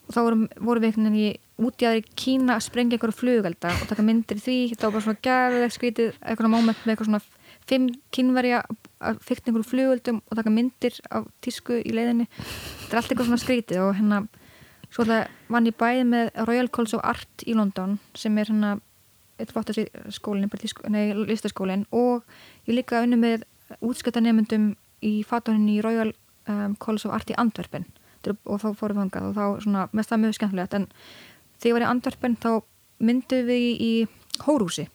[0.05, 3.17] og þá vorum, vorum við einhvern veginn í út í aðri Kína að sprengja einhverju
[3.17, 6.93] flugelda og taka myndir í því, það var bara svona gæðið skrítið, eitthvað moment með
[6.93, 7.21] eitthvað svona
[7.69, 8.63] fimm kynverja
[9.05, 12.27] að fykta einhverju flugeldum og taka myndir af tísku í leiðinni.
[12.29, 14.25] Þetta er allt eitthvað svona skrítið og hérna
[14.93, 15.05] svo
[15.51, 18.77] vann ég bæði með Royal College of Art í London sem er hérna
[21.27, 21.85] listaskólinn.
[21.91, 22.23] Og
[22.69, 23.43] ég líka unni með
[23.81, 26.13] útskjötanemyndum í fatuninni í Royal
[26.47, 27.85] um, College of Art í Antwerpen.
[28.25, 30.73] Er- og þá fórum við þangað og þá svona, mest það mjög skemmtilegt.
[30.73, 30.87] En
[31.59, 32.51] þegar ég var í Antwerpen þá
[33.05, 33.93] myndum við í,
[34.45, 34.87] hórúsi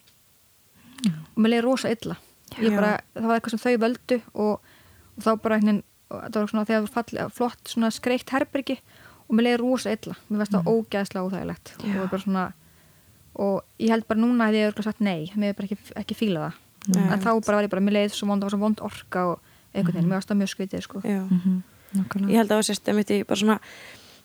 [1.06, 2.16] og mér leiði rosa illa.
[2.58, 4.72] Bara, það var eitthvað sem þau völdu og,
[5.16, 8.80] og þá bara einhvern það var svona þegar fall, flott svona skreitt herbergi
[9.28, 10.16] og mér leiði rosa illa.
[10.28, 11.72] Mér veist það ógæðslega óþægilegt.
[11.78, 12.46] Og það var svona
[13.40, 16.18] og ég held bara núna að ég hefur sagt nei, mér hefur bara ekki, ekki
[16.18, 16.58] fílað það.
[16.90, 17.02] Nei.
[17.12, 19.24] en þá bara var ég bara, mér leið svo vond, það var svo vond orka
[19.28, 21.02] og einhvern veginn, mér varst það mjög skvitið sko.
[21.04, 21.56] Mhm,
[21.94, 22.32] nákvæmlega.
[22.32, 23.58] Ég held að það sést einmitt í bara svona,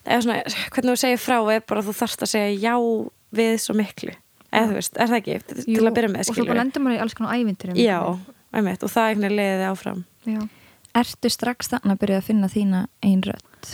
[0.06, 0.38] eða svona
[0.74, 2.74] hvernig þú segir frá er bara að þú þarft að segja já
[3.36, 4.16] við svo miklu
[4.56, 6.60] eða þú veist, er það ekki, til Jú, að byrja með og svo skilur bara
[6.62, 7.98] lendur maður í alls konar ævintyrum Já,
[8.56, 10.40] einmitt, og það einhvern veginn leiði áfram já.
[10.96, 13.72] Ertu strax þannig að byrja að finna þína ein rödd?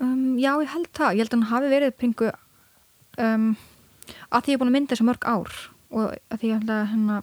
[0.00, 2.30] Um, já, ég held það, ég held að hann hafi verið pingu
[3.20, 3.50] um,
[4.32, 5.52] að því ég er búin að mynda þessu mörg ár
[5.90, 7.20] og að því ég held að hérna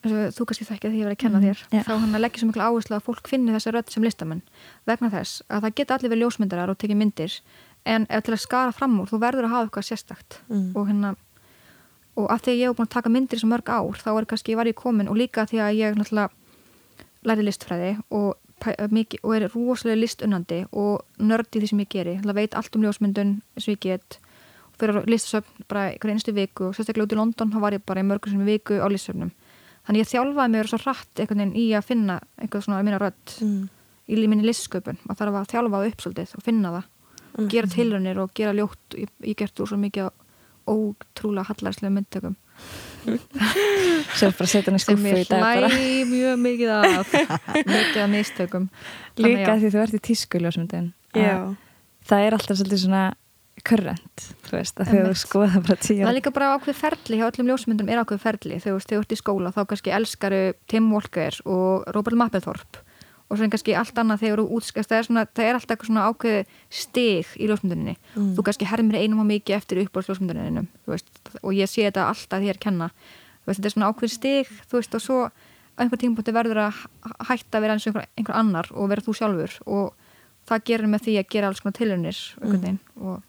[0.00, 1.82] og þú kannski þekkja því ég verið að kenna Mhm, þér já.
[1.84, 4.40] þá hann leggja svo miklu áherslu að fólk finni þessa rödd sem listamenn
[4.88, 7.34] vegna þess að það geta allir verið ljósmyndarar og tekið myndir
[7.84, 10.72] en ef til að skara fram úr þú verður að hafa eitthvað sérstakt Mm.
[10.76, 11.12] og hérna
[12.18, 14.28] og að því að ég hef búin að taka myndir svo mörg ár þá er
[14.30, 16.30] kannski, var ég komin og líka því að ég náttúrulega
[17.28, 18.34] læri listfræði og,
[18.90, 22.16] mikið, og er rosalega listunnandi og nördi því sem ég geri.
[22.18, 24.18] Náttúrulega veit allt um ljósmyndun og ég get.
[24.70, 28.02] Og fyrir listasöfn bara einstu viku og sérstaklega út í London þá var ég bara
[28.02, 29.32] í mörgur sem viku á listasöfnum
[29.86, 31.22] þannig ég þjálfaði mig svo rætt
[31.58, 33.60] í að finna einhver svona minna rödd mm.
[34.06, 35.00] í minni listsköpun.
[35.08, 36.88] Og þarf að þjálfa það upp svolítið og finna það.
[37.30, 37.48] Mm.
[37.50, 38.98] gera tilraunir og gera ljótt.
[38.98, 39.36] Ég, ég
[40.70, 42.36] ótrúlega hallarslega myndtökum.
[44.18, 45.70] Sem bara setja sem skuffu ég í dag bara.
[45.72, 47.14] hlæ mjög mikið af
[47.64, 48.66] mikið af mistökum.
[49.16, 49.60] Þannig Líka já.
[49.62, 50.90] því þú ert í tískuljósmyndin
[52.10, 53.02] Það er alltaf svolítið svona
[53.66, 55.20] current, þú veist, að Einmitt.
[55.20, 58.60] skoða bara tíu Það er líka bara ákveð ferli, hjá öllum ljósmyndum er ákveð ferli.
[58.62, 60.40] Þú veist, þú ert í skóla þá kannski elskaru
[60.70, 62.84] Tim Walker og Robert Mapplethorpe
[63.30, 65.74] og svo er kannski allt annað þegar þú útskast það er, svona, það er alltaf
[65.76, 68.34] eitthvað svona ákveð stig í ljósmynduninni Mm.
[68.34, 72.42] þú kannski hermir einum og mikið eftir upp á ljósmynduninni og ég sé þetta alltaf
[72.42, 72.90] að kenna
[73.46, 76.82] veist, þetta er svona ákveð stig veist, og svo á einhver tímpúti verður að
[77.30, 79.94] hætta að vera eins og einhver, einhver annar og vera þú sjálfur og
[80.50, 82.78] það gerir með því að gera alls konar tilunir mm.
[82.98, 83.22] og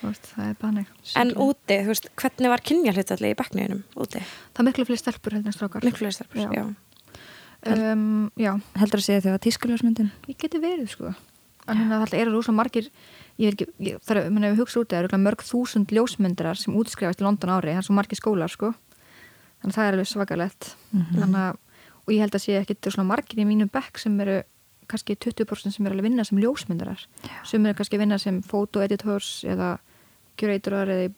[0.00, 3.82] þú veist, það er neitt En úti, þú veist, hvernig var kynja hlutallið í bekknuðinum
[4.00, 4.22] úti?
[4.54, 5.84] Það er miklu fleiri stelpur heldur en strákar.
[5.84, 6.48] Miklu fleiri stelpur, Já.
[6.56, 6.89] já.
[7.68, 11.10] Um, já, Heldur að segja þegar tískuljósmyndin ég geti verið sko.
[11.68, 12.86] En hérna það eru rosa margir,
[13.38, 15.44] ég veit ekki, ég, það er, menn ef við hugsa út, það eru örugglega mörg
[15.44, 18.70] þúsund ljósmyndarar sem útskrifast í London ári, það er svo margir skólar sko.
[19.60, 20.70] Þannig að það er alveg svakalegt.
[20.94, 21.60] Þannig að,
[22.00, 24.38] og ég held að sé ekki þetta er svona margir í mínum bekk sem eru
[24.90, 27.04] kannski 20% sem eru alveg að vinna sem ljósmyndarar.
[27.46, 29.74] Sem eru kannski að vinna sem fotoeditors eða
[30.40, 31.12] curatorar eða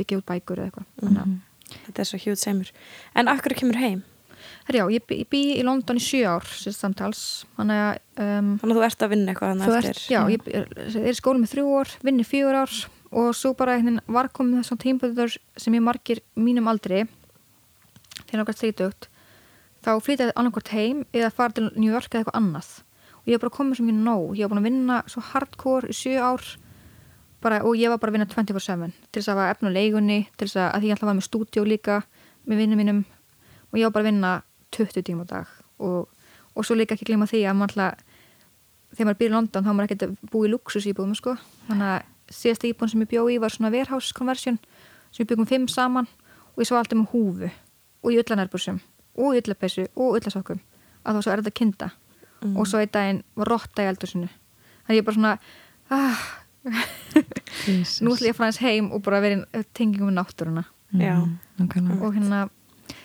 [0.00, 0.90] byggja út bækur eða eitthvað.
[1.04, 1.38] Þannig að
[1.70, 2.70] Þetta er svo hjút semur.
[3.14, 4.02] En akkur kemur heim?
[4.68, 7.20] Herjá, ég bý, ég bý í London í sjö ár samtals,
[7.56, 10.02] þannig að um, Þannig að þú ert að vinna eitthvað þannig ert- eftir.
[10.12, 12.74] já, ég ég er í skóla með þrjú ár vinni fjögur ár
[13.10, 17.06] og svo bara var komið þessum tímpöður sem ég margir mínum aldri
[18.28, 19.08] þegar okkar þrítugt
[19.82, 22.68] þá flytjaði annarkvort heim eða fara til New York eða eitthvað annað.
[23.20, 25.88] Og ég hef bara komið svo mikið nóg, ég hef búin að vinna svo hardcore
[25.90, 26.44] í sjö ár
[27.40, 30.18] bara, og ég var bara að vinna 24-7 til þess að hafa efna á leigunni
[30.36, 31.96] til þess að, að ég að var með stúdíó líka
[32.44, 33.00] með vinnum mínum.
[33.72, 34.32] Og ég var bara að vinna
[34.76, 35.46] 20 tíma á dag
[35.78, 36.08] og,
[36.54, 37.88] og svo líka ekki gleyma því að maður ætla
[38.94, 41.36] þegar maður býr í London þá maður ekkert að búa í luxus íbúðum sko.
[41.68, 44.58] þannig að síðasta íbúðum sem ég bjó í var svona warehouse conversion
[45.10, 46.06] sem við byggum fimm saman
[46.54, 47.50] og ég svo alltaf með húfu
[48.02, 48.78] og í öllanærbursum
[49.20, 50.60] og í öllapessu og öllasokkum
[51.04, 51.90] að þá svo er þetta kinda
[52.40, 52.54] Mm.
[52.56, 54.24] og svo einn daginn var rotta í eldursinu
[54.86, 55.32] þannig ég bara svona
[55.92, 56.20] ah,
[58.00, 60.62] nú ætla ég að fara hans heim og bara vera í tengingum með náttúruna
[60.96, 61.18] Já.
[61.60, 61.98] Nákvæmlega.
[62.00, 62.38] og hérna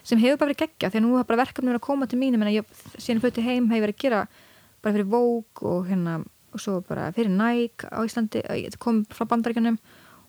[0.06, 2.22] sem hefur bara verið geggja því að nú er bara verkefni verið að koma til
[2.22, 4.22] mínum en ég síðan flutti heim hefur verið að gera
[4.86, 6.16] bara fyrir Vogue og hérna
[6.56, 8.44] og svo bara fyrir Nike á Íslandi
[8.80, 9.80] kom frá bandaríkjunum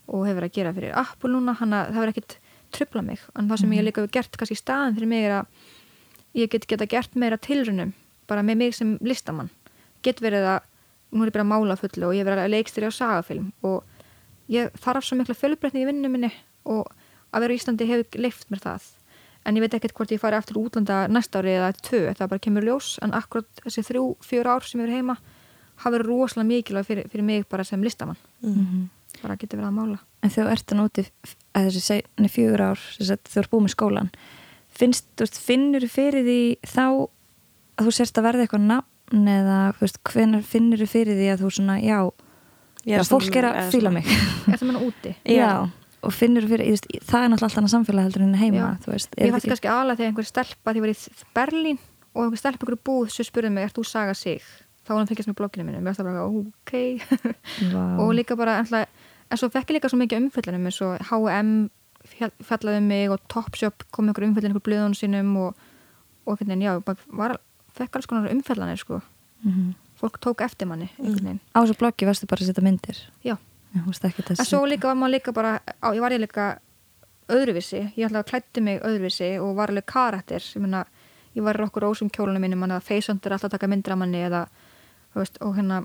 [0.07, 2.39] og hefur verið að gera fyrir Apple núna hann að það verið ekkit
[2.75, 5.37] trubla mig en það sem ég líka hefur gert kannski í staðin fyrir mig er
[5.41, 5.67] að
[6.37, 7.93] ég get geta gert meira tilrunum
[8.27, 9.51] bara með mig sem listamann.
[10.05, 10.67] Get verið að,
[11.15, 13.85] nú er ég bara mála fullu og ég verið að leikstýri á sagafilm og
[14.53, 16.33] ég þarf svo mikla fjölbreytni í vinnu minni
[16.67, 16.91] og
[17.31, 18.91] að vera í Íslandi hefur leift mér það
[19.47, 22.45] en ég veit ekkert hvort ég fari aftur útlanda næsta ári eða tvö, það bara
[22.47, 25.19] kemur ljós en akkurat þessi þrjú, fjör ár sem ég er heima
[25.77, 28.19] hafa verið rosalega mikilvæg fyrir, fyrir mig bara sem listamann.
[28.43, 28.89] Mm.
[29.23, 29.99] bara að geta verið að mála.
[30.25, 31.05] En þegar þú ert að nóti
[31.57, 34.11] að þessi segni fjögur ár sem sagt, þú ert búið með skólan
[34.77, 39.33] finnst, þú veist, finnur þú fyrir því þá að þú sérst að verða eitthvað nafn
[39.33, 41.99] eða veist, hvenar finnur þú fyrir því að þú svona, já,
[42.89, 44.09] já fólk er að fíla mig?
[44.47, 45.15] Er það manna úti?
[45.39, 45.51] Já,
[46.07, 48.79] og finnur fyrir, veist, það er náttúrulega allt annað samfélag heldur en heima, Já.
[48.85, 51.79] þú veist ég ekki- kannski aðlega þegar einhver stelpa því ég var í Berlín
[52.15, 54.41] og einhver stelpa ykkur búð sem spurði mig, ert þú saga sig?
[54.87, 56.73] Þá var hann fylgjast með blogginu minu, mér varst það bara ok.
[58.07, 61.51] Og líka bara en svo fekk ég líka svo mikið umfyllunum eins og H&M
[62.07, 65.57] fjall- fjallaði um mig og Topshop kom ykkur umfyllun ykkur blöðun sínum og,
[66.27, 67.37] og veginn, já, bara var,
[67.75, 69.01] fekk alls konar umfyllanir sko,
[69.45, 69.75] Mhm.
[70.01, 72.97] fólk tók eftir manni veginn, á þessu bloggi varstu bara að setja myndir?
[73.25, 73.37] Já,
[73.75, 76.47] En svo líka var maður líka bara á, ég var ég líka
[77.29, 77.83] öðruvísi.
[77.97, 80.41] Ég ætla að klætti mig öðruvísi og var alveg karakter.
[80.41, 80.85] Ég, meina,
[81.35, 84.47] ég var okkur rósum kjólunum mínum manna feysöndur alltaf taka myndir af manni eða,
[85.15, 85.83] veist, og hérna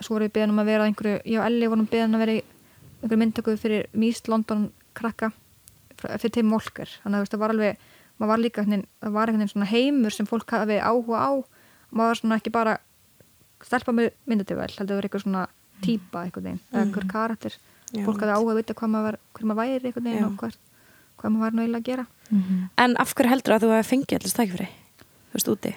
[0.00, 2.36] svo vorum við beðan um að vera einhverju, ég og Elli vorum beðan að vera
[2.40, 5.30] einhverju myndtöku fyrir Míst London krakka
[6.00, 7.88] fyrir Tim Volker, þannig að það var alveg
[8.20, 11.30] maður var líka, það var einhvern veginn svona heimur sem fólk hafi áhuga á.
[11.90, 12.76] Maður var svona ekki bara
[13.64, 15.46] stelpa með heldur það verið eitthvað svona
[15.84, 17.08] típa einhvern veginn, eða Mhm.
[17.10, 17.54] karakter
[17.92, 20.26] Já, fólk hafði áhuga að vita hvað maður, var, hver maður væri veginn Já.
[20.26, 20.54] og hvað,
[21.18, 22.68] hvað maður var nú eiginlega að gera Mhm.
[22.78, 24.68] En af hverju heldur að þú hefði fengið allir stækifri?
[25.30, 25.74] Þú veist, úti?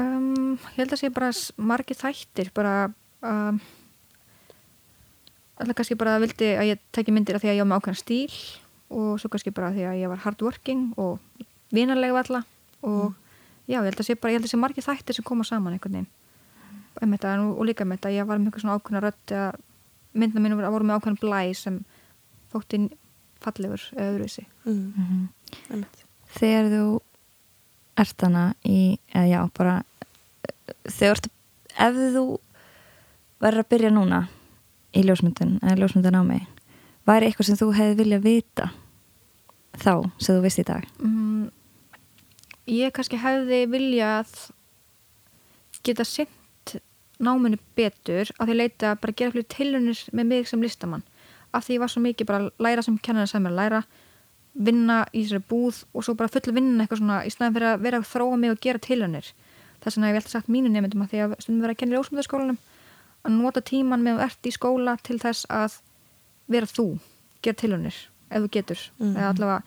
[0.00, 2.92] um, ég held að sé bara margir þættir bara
[3.22, 3.60] um,
[5.60, 8.00] alltaf kannski bara vildi að ég tekja myndir af því að ég var með ákveðan
[8.00, 8.36] stíl
[8.92, 11.20] og svo kannski bara því að ég var hardworking og
[11.72, 12.42] vinarlega valla
[12.82, 13.14] og
[13.68, 15.76] já, ég held að sé bara, ég held að sé margir þættir sem koma saman
[15.76, 16.10] einhvern veginn
[17.00, 19.52] um þetta, og, og líka með þetta, ég var með eitthvað svona ákveðna rödd eða
[20.12, 21.78] myndina mínu voru með ákveðan blæ sem
[22.52, 22.82] þótti
[23.42, 24.92] fallegur öðruvísi Mm.
[24.96, 25.22] Mhm.
[25.70, 26.04] einmitt.
[26.36, 26.84] Þegar þú
[27.98, 29.74] ert hana í, eða já, bara
[30.86, 31.26] þegar þú ert,
[31.78, 32.24] ef þú
[33.42, 34.20] verður að byrja núna
[34.94, 36.46] í ljósmyndun, eða ljósmyndun á mig
[37.08, 38.68] væri eitthvað sem þú hefði viljað vita
[39.82, 41.50] þá, sem þú veist í dag mm,
[42.70, 44.30] ég kannski hefði viljað
[45.82, 46.30] geta sint
[47.22, 51.04] náminu betur af því að leita bara að gera fyrir tilunir með mig sem listamann.
[51.52, 53.82] Af því ég var svo mikið bara að læra sem kennar sem er að læra
[54.52, 57.84] vinna í þessari búð og svo bara fulla vinna eitthvað svona í snæðan fyrir að
[57.86, 59.30] vera að þróa mig og gera tilunir
[59.82, 61.94] þess vegna hef ég alltaf sagt mínu nefndum að því að stundum vera að kenna
[61.94, 62.58] í ljósmyndaskólanum
[63.22, 65.78] að nota tíman með að ert í skóla til þess að
[66.52, 66.86] vera þú
[67.42, 67.96] gera tilunir
[68.32, 68.82] ef þú getur.
[68.98, 69.16] Mhm.
[69.16, 69.62] eða allavega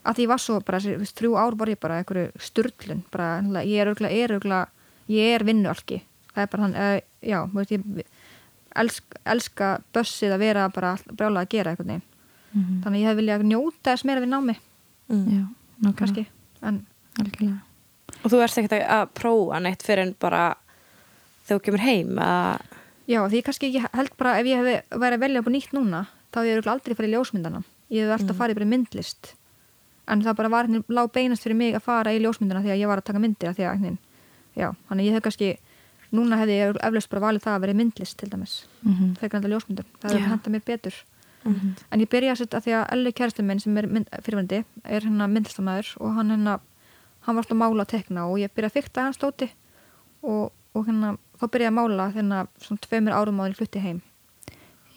[0.00, 3.42] að því ég var svo bara, þessi, þrjú ár var ég bara einhverju sturlun, bara
[3.64, 4.68] ég er örgulega,
[5.08, 6.02] ég er vinnualki
[6.34, 8.04] það er bara hann, uh, já, þú veist, ég
[8.80, 12.02] elsk, elska bössið að vera bara brjálega að gera veginn.
[12.54, 14.54] Mm þannig að ég hef viljað njóta þess meira við námi.
[15.10, 15.26] Mm.
[15.84, 16.26] Já, kannski,
[16.62, 16.80] en
[18.24, 20.56] Og þú ert ekkert að- að prófa neitt fyrir en bara
[21.46, 22.60] þegar þú kemur heim að
[23.08, 25.72] já, því kannski ég held bara ef ég hef verið að velja upp á nýtt
[25.72, 26.00] núna
[26.32, 29.34] þá hef ég aldrei farið í ljósmyndana ég hef alltaf farið bara í myndlist.
[30.08, 32.80] En það bara var hérna lág beinast fyrir mig að fara í ljósmyndana því að
[32.82, 33.98] ég var að taka myndir af því að,
[34.56, 35.58] já, þannig að ég hef kannski
[36.12, 38.54] núna hefði ég eflaust bara valið það að vera í myndlist til dæmis,
[38.84, 40.16] mm frekar enda ljósmyndun það Já.
[40.18, 40.94] hefði henda mér betur.
[41.44, 41.68] Mhm.
[41.92, 45.00] en ég byrja að setja því að Elli kærastin minn sem er mynd, fyrirvændi, er
[45.00, 46.60] hérna myndlistamæður og hann hérna
[47.24, 49.48] hann var alltaf að mála og tekna og ég byrja að fykta hans stóti
[50.22, 53.80] og, og hérna þá byrja ég að mála hérna svona tveimur árum áður ég flutti
[53.80, 54.02] heim.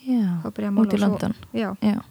[0.04, 1.34] Já, að mála út í svo- London.
[1.54, 2.02] Já, Já,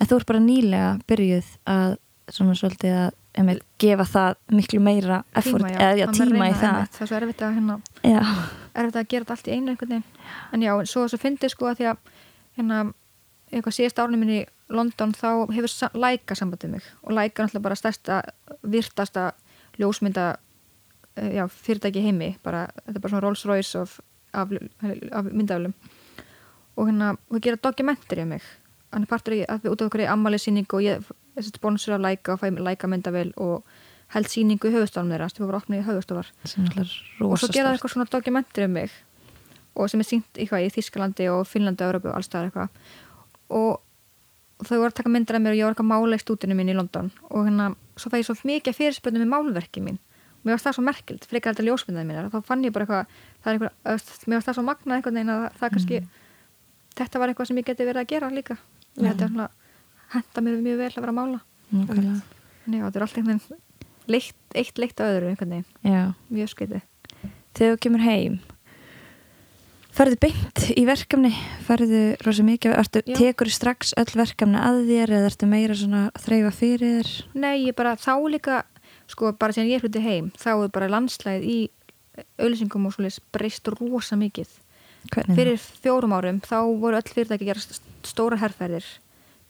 [0.00, 1.96] en þú ert bara nýlega byrjuð að
[2.32, 3.10] svona svolítið að
[3.40, 6.74] um, gefa það miklu meira effort, tíma, eða já, tíma að í það.
[6.74, 7.78] einmitt, það er svo erfitt að hérna
[8.72, 10.04] erfitt að gera allt í einu einhvern veginn.
[10.52, 12.12] En já, svo svo fyndið sko að því að
[12.58, 12.82] hérna,
[13.52, 16.86] eitthvað síðast árnum minn í London þá hefur Laika sambandið mig.
[17.04, 18.20] Og Laika er náttúrulega bara stærsta
[18.62, 19.26] virtasta
[19.80, 20.28] ljósmynda
[21.16, 22.34] eh, já, fyrirtæki heimi.
[22.44, 23.98] Bara, þetta er bara svona Rolls Royce of,
[24.32, 24.52] af,
[25.12, 25.76] af myndaflum
[26.72, 28.44] og hérna, og gera dokumentir í mig.
[28.92, 32.04] Hann er partur í, að út af okkur í ammælisýningu og ég er sponsor af
[32.04, 33.64] Laika og fæ Laika myndavel og
[34.12, 36.92] held sýningu í höfustofnum þeirra, sem var opnið í höfustofar alltaf
[37.24, 38.92] og svo gera rosa eitthvað svona dokumentir um mig
[39.74, 42.90] og sem er sínt eitthvað í Þískalandi og Finnlandi og Európu og allstaðar eitthvað.
[43.56, 46.22] Og þau voru að taka myndir af mér og ég var eitthvað að mála í
[46.22, 47.08] stúdinu mín í London.
[47.30, 49.96] Og hérna svo fæ ég svo mikið fyrirspöndum með málverki mín.
[50.42, 53.16] Og mér var það svo merkild, frekar þetta ljósmyndaði mín þá fann ég bara eitthvað,
[53.46, 56.00] eitthvað öst, mér var það svo magnað einhvern veginn að það kannski
[56.98, 58.58] þetta var eitthvað sem ég geti verið að gera líka.
[58.92, 59.06] Já.
[59.06, 59.48] þetta er svona
[60.12, 61.40] henda mér mjög vel að vera að mála.
[61.72, 63.60] En já, þetta er allt einhvern veginn
[64.58, 66.82] eitt leitt á öðru einhvern veginn, Já, mjög skeitið
[67.56, 68.34] þegar þú kemur heim
[69.92, 71.30] Farðu beint í verkefni?
[71.66, 72.74] Farðu rosa mikið?
[72.80, 73.02] Ertu.
[73.12, 77.10] Tekur strax öll verkefni að þér eða ertu meira svona að þreyfa fyrir þér?
[77.44, 78.62] Nei, ég bara, þá líka
[79.12, 81.58] sko, bara sem ég hluti heim þá er bara landslæð í
[82.40, 84.48] auðlýsingum og svoleiðis breyst rosa mikið.
[85.12, 88.86] Hvernig fyrir fjórum árum þá voru öll fyrirtæki að gera st- stóra herrferðir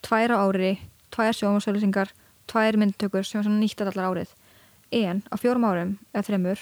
[0.02, 0.74] tvær á ári,
[1.14, 2.12] tvær sjómasauðlýsingar
[2.50, 4.34] tvær myndtökur sem var svona nýtt allar árið.
[4.92, 6.60] En á fjórum árum eða þremur,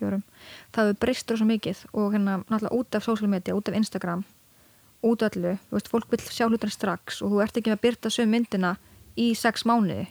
[0.00, 0.24] fjórum
[0.72, 4.24] það hefur breyst rosa mikið og hérna náttúrulega út af social media, út af Instagram
[5.04, 7.76] út af öllu, þú veist, fólk vil sjá hlutina strax og þú ert ekki með
[7.76, 8.72] að byrta söm myndina
[9.16, 10.08] í sex mánuði.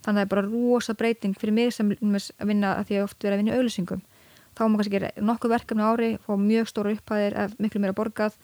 [0.00, 3.00] Þannig að það er bara rosa breyting fyrir mig sem að vinna að því að
[3.00, 4.04] ég oft verið að vinna auðlýsingum
[4.56, 8.36] þá má kannski gera nokkuð verkefni ári fá mjög stóra upphæðir miklu meira borgað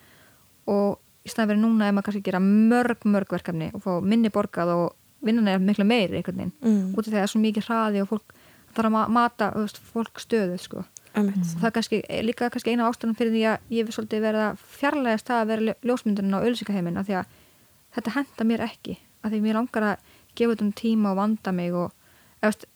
[0.70, 4.30] og í staðan verið núna er maður kannski gera mörg mörg verkefni og fá minni
[4.32, 4.86] borgað og
[5.26, 6.92] vinnan er miklu meiri einhvern veginn mm.
[6.94, 8.36] út af því að það er svo mikið hraði og fólk
[8.76, 10.84] þarf að ma- mata veist, fólk stöðu sko.
[11.16, 14.42] Og það er kannski, líka kannski eina ástæðan fyrir því að ég hef svolítið verið
[14.44, 17.30] að fjarlægast það að vera ljósmyndurinn á ölsingaheimin af því að
[17.96, 21.54] þetta henda mér ekki af því mér langar að gefa þetta um tíma og vanda
[21.56, 22.68] mig og eftir,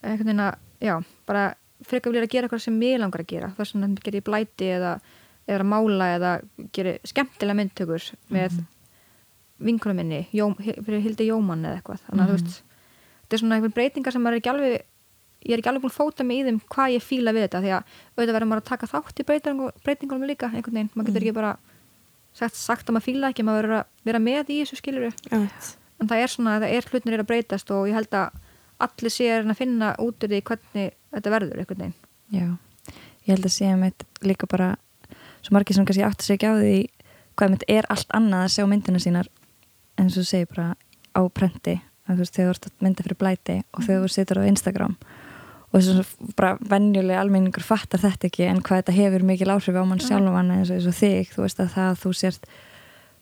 [0.00, 0.94] einhvern veginn að, já,
[1.28, 1.44] bara
[1.84, 4.70] frekar vilja að gera eitthvað sem mér langar að gera þess vegna gerir ég blæti
[4.78, 4.94] eða,
[5.50, 6.34] eða að mála eða
[6.76, 8.60] gerir skemmtilega myndtökur með
[9.60, 12.04] vinkunum minni Jó, fyrir Hildi Jómann eða eitthvað.
[12.06, 12.60] Þannig að þú veist,
[13.24, 14.78] þetta er svona einhver breytingar sem maður er ekki alveg
[15.40, 17.60] ég er ekki alveg búin að fóta mig í þeim hvað ég fíla við þetta
[17.64, 21.24] því að auðvitað verður maður að taka þátt í breytingunum, líka einhvern veginn, maður getur
[21.24, 21.52] ekki bara
[22.36, 25.70] sagt, sagt að maður fíla ekki, maður verður að vera með í þessu skiluru, Einmitt.
[25.96, 28.36] en það er svona það er hlutnir er að breytast og ég held að
[28.84, 31.96] allir sé að finna út úr því hvernig þetta verður einhvern veginn.
[32.36, 32.46] Já,
[33.24, 34.74] ég held að sé að mitt líka bara
[35.40, 36.76] svo margir sem kannski átt að segja á því
[37.38, 39.30] hvað mitt er allt annað að sjá myndina sínar
[40.00, 40.74] eins og segir bara
[41.16, 44.50] á prenti, veist, þegar þú ert að mynda fyrir blæti og þegar þú situr á
[44.50, 44.96] Instagram
[45.70, 49.78] og þess að bara venjulega almenningur fattar þetta ekki en hvað þetta hefur mikil áhrif
[49.78, 52.50] á mann sjálfan eins og, eins og þig, þú veist að það að þú sért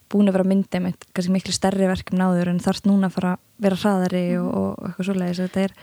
[0.09, 3.33] búin að vera myndið með kannski miklu stærri verkum náður en þarft núna að fara
[3.35, 5.75] að vera hraðari og, og eitthvað svoleiðis.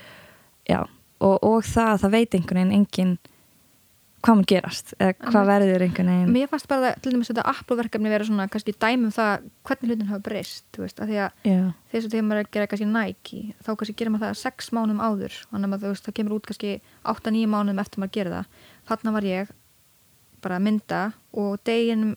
[1.17, 3.13] Og, og það að það veit einhvern veginn enginn
[4.27, 6.33] hvað mun gerast, eða hvað verður einhvern veginn?
[6.35, 10.25] Mér fannst bara til dæmis þetta Apple-verkefni vera svona kannski dæmum það hvernig hlutin hafa
[10.27, 11.61] breyst, þú veist, af því að Já,
[11.93, 14.71] þess að þegar maður er að gera kannski Nike þá kannski gerir maður það sex
[14.75, 15.39] mánum áður.
[15.53, 16.73] Þannig að það kemur út kannski
[17.15, 18.61] 8-9 mánum eftir maður gerir það.
[18.91, 19.53] Þarna var ég
[20.43, 21.03] bara að mynda
[21.39, 22.17] og deginum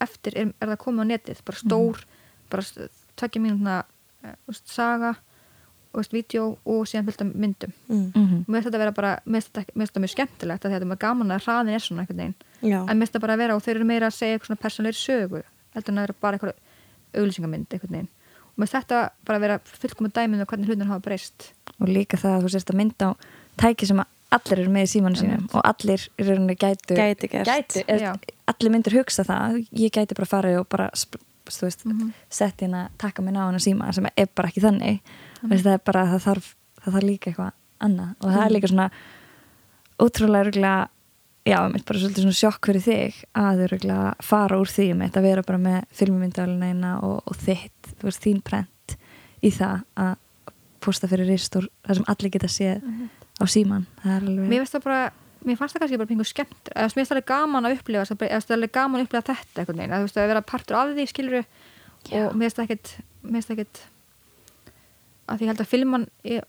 [0.00, 2.04] eftir er, er það komið á netið bara stór,
[2.52, 2.86] bara
[3.20, 3.82] tvekja mínútna
[4.24, 5.18] eh, saga
[5.94, 8.12] veist, vídeo og síðan fylgta myndum Mm.
[8.14, 11.30] mhm, mér finnst þetta vera bara, mér finnst þetta, mjög skemmtilegt að þetta er gaman
[11.34, 12.80] að hraðin er svona einhvern veginn Já.
[12.86, 14.62] en mér finnst þetta bara að vera og þeir eru meira að segja eitthvað svona
[14.64, 15.42] persónleiri sögu
[15.74, 16.54] heldur en að vera bara eitthvað
[17.18, 20.86] auglýsingamynd einhvern veginn og mér finnst þetta bara að vera fullkomið dæmið um hvernig hlutin
[20.90, 23.12] hafa breyst og líka það að þú sérst að mynda á
[23.60, 27.30] tæki sem að allir eru með í símanu sínum og allir í rauninni gætu Gæti
[27.34, 27.82] Já.
[27.90, 28.12] eða,
[28.46, 32.12] allir myndir hugsa það ég gæti bara farið og bara veist, Mhm.
[32.30, 35.00] sett hérna taka mér ná hana síma sem er bara ekki þannig
[35.42, 36.48] veist, það er bara að það þarf,
[36.84, 38.14] það þarf líka eitthvað annað.
[38.20, 38.88] Og það er líka svona
[40.00, 40.88] ótrúlega ruglega
[41.48, 45.16] já, mitt bara svolítið svona sjokk fyrir þig að þau ruglega fara úr því mitt
[45.16, 48.96] að vera bara með filmumyndavelina og, og þitt, þú veist, þín prent
[49.40, 50.18] í það að
[50.84, 52.84] posta fyrir ristur þar sem allir geta séð
[53.40, 55.00] á síman það er alveg mér finnst það bara
[55.40, 58.26] mér fannst það kannski bara pingu skemmt mér finnst það alveg gaman að upplifa það
[58.26, 60.92] er alveg gaman að upplifa þetta einhvern veginn að þú veist að vera partur af
[60.96, 63.82] því skiluru og mér finnst það ekkit mér finnst það ekkit
[65.30, 66.06] að því ég held að filman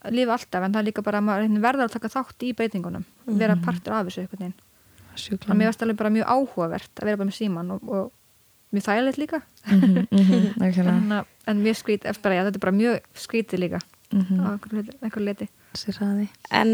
[0.09, 3.05] lifa alltaf en það er líka bara að maður verður að taka þátt í breytingunum
[3.37, 4.25] vera partur af þessu
[5.15, 5.47] sjúklega.
[5.47, 8.11] Þannig að mér finnst alveg bara mjög áhugavert að vera bara með síman og, og
[8.71, 9.41] mjög þægilegt líka.
[9.67, 10.93] Mhm, mhm, nákvæmlega.
[10.95, 13.81] en, uh, en mjög skrít, eftir bara, já, þetta er bara mjög skrítið líka.
[14.11, 15.49] Mhm, á einhverju
[15.97, 16.71] hraði En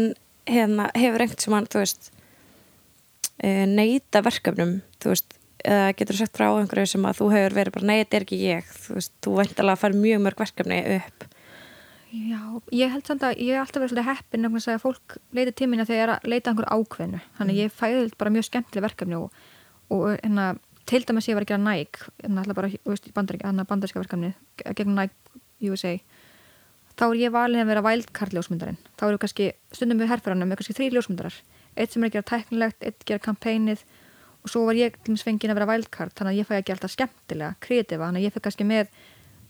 [0.48, 2.10] hérna, hefur einhvern sem hann, þú veist,
[3.38, 7.56] e, neyta verkefnum, þú veist, eða getur þú sagt frá einhverju sem að þú hefur
[7.58, 10.42] verið bara, nei, þetta er ekki ég, þú veist, þú væntalega að fara mjög mörg
[10.42, 11.27] verkefni upp.
[12.08, 12.40] Já,
[12.72, 15.84] ég held samt að ég hef alltaf verið svolítið heppin segja að fólk leiti tímina
[15.84, 17.20] þegar ég er að leita einhver ákveðnu.
[17.36, 19.42] Þannig að ég fæði bara mjög skemmtileg verkefni og,
[19.92, 20.46] og hérna,
[20.88, 24.32] til dæmis ég var að gera Nike hérna, alltaf bara, þú veist, bandaríska verkefni
[24.64, 25.98] gegn Nike USA
[26.98, 28.78] þá er ég valin að vera wildcard ljósmyndarinn.
[28.98, 31.36] Þá eru kannski, stundum við herfæranum með kannski þrý ljósmyndarar,
[31.78, 33.84] eitt sem er að gera tæknilegt eitt gera kampænið
[34.42, 36.14] og svo var ég til dæmis fengin að vera wildcard.
[36.18, 38.90] Þannig að ég fæ að gera alltaf skemmtilega, kreatífa þannig að ég fekk kannski með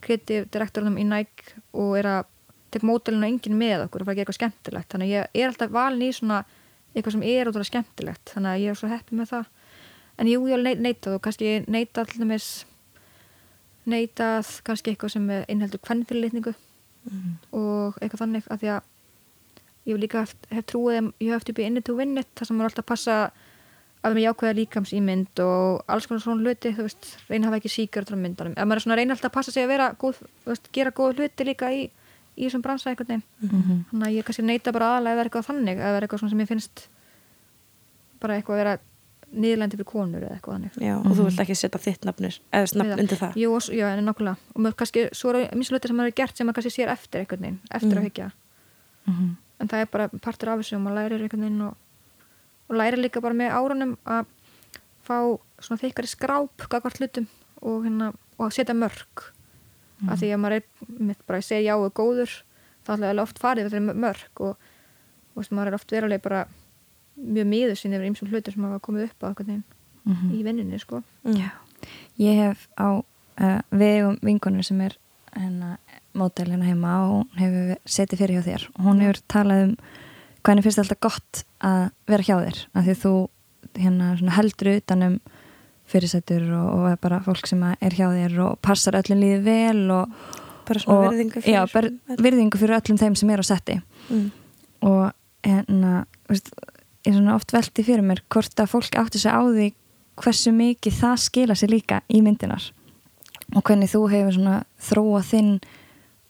[0.05, 2.29] kreatív direktorunum í Nike og er að
[2.75, 4.91] tek mótelinu enginn með okkur og fara að gera eitthvað skemmtilegt.
[4.93, 6.41] Þannig að ég er alltaf valin í svona
[6.95, 8.33] eitthvað sem er ótrúlega skemmtilegt.
[8.35, 9.51] Þannig að ég er svo heppið með það.
[10.19, 12.49] En jú, ég alveg neitað og kannski dæmis
[13.89, 16.55] neitað kannski eitthvað sem innheldur kvennfyrirlitningu
[17.57, 18.89] og eitthvað þannig að því að
[19.89, 22.29] ég hef líka hef, hef trúið ég hef eftir upp í inni to win it
[22.37, 23.19] þar sem maður alltaf passa
[24.05, 27.49] að með jákvæða líkams í mynd og alls konar svona hluti þú veist, reyna að
[27.49, 28.55] hafa ekki síkjör á myndunum.
[28.55, 31.23] Ef maður er svona reyna alltaf að passa sig að vera góð, veist, gera góð
[31.23, 31.89] hluti líka í,
[32.39, 33.85] í þessum bransa einhvern veginn Mhm.
[33.91, 36.49] þannig að ég kannski neita bara aðalega er eitthvað þannig er eitthvað svona sem ég
[36.49, 36.89] finnst
[38.21, 38.79] bara eitthvað að vera
[39.29, 42.77] niðurlendi fyrir konur eða eitthvað þannig Já, og þú vilt ekki setja þitt nafnir, eða
[42.81, 43.35] nafn undir það.
[43.37, 46.47] Jú, já, en nákvæmlega og maður kannski, svo eru hluti sem maður er gert sem
[46.49, 47.99] maður kannski sér eftir einhvern veginn, eftir Mm.
[47.99, 48.33] að hyggja
[49.07, 49.37] Mhm.
[49.61, 51.77] en það er bara partur af þessu og maður lærir einhvern veginn og,
[52.71, 54.27] og lærir líka bara með árunum að
[55.05, 56.51] fá svona þykkari skráp
[57.61, 59.33] og, hérna, og setja mörg
[60.01, 60.11] Mhm.
[60.13, 60.63] af því að maður er
[60.99, 62.31] mitt bara að segja já og góður
[62.87, 64.57] þá er alveg oft farið þetta er mörg og,
[65.37, 66.45] og maður er oft veruleg bara
[67.19, 69.65] mjög miður sín yfir ymsum hlutum sem hafa komið upp á einhvern veginn
[70.09, 70.31] Mhm.
[70.33, 71.51] í vinninni sko Já.
[72.19, 73.03] Ég hef á
[73.41, 74.97] uh, vegum vinkonur sem er
[75.37, 75.77] hennar
[76.15, 79.77] mótel hérna heima og hún hefur setið fyrir hjá þér og hún hefur talað um
[80.43, 83.13] hvernig finnst þetta gott að vera hjá þér af því að þú
[83.83, 85.21] hérna, heldur utanum
[85.89, 90.15] fyrirsættur og, og bara fólk sem er hjá þér og passar öllum líði vel og,
[90.69, 93.81] bara svona og verðingu fyrir já, ber, virðingu fyrir öllum þeim sem er á setti.
[94.09, 94.29] Mm.
[94.89, 95.05] og
[95.45, 99.69] hérna ég er svona oft velti fyrir mér hvort að fólk átti sig á því
[100.19, 102.71] hversu mikið það skila sér líka í myndinar
[103.55, 104.57] og hvernig þú hefur svona
[104.89, 105.53] þróa þinn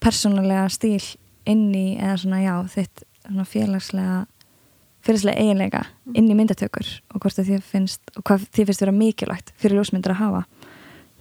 [0.02, 1.02] persónulega stíl
[1.48, 4.18] inn í eða svona já þitt svona félagslega
[5.06, 5.84] félagslega eiginleika
[6.14, 9.78] inn í myndatökur og hvort að þið finnst og hvað þið finnst vera mikilvægt fyrir
[9.78, 10.42] ljósmyndir að hafa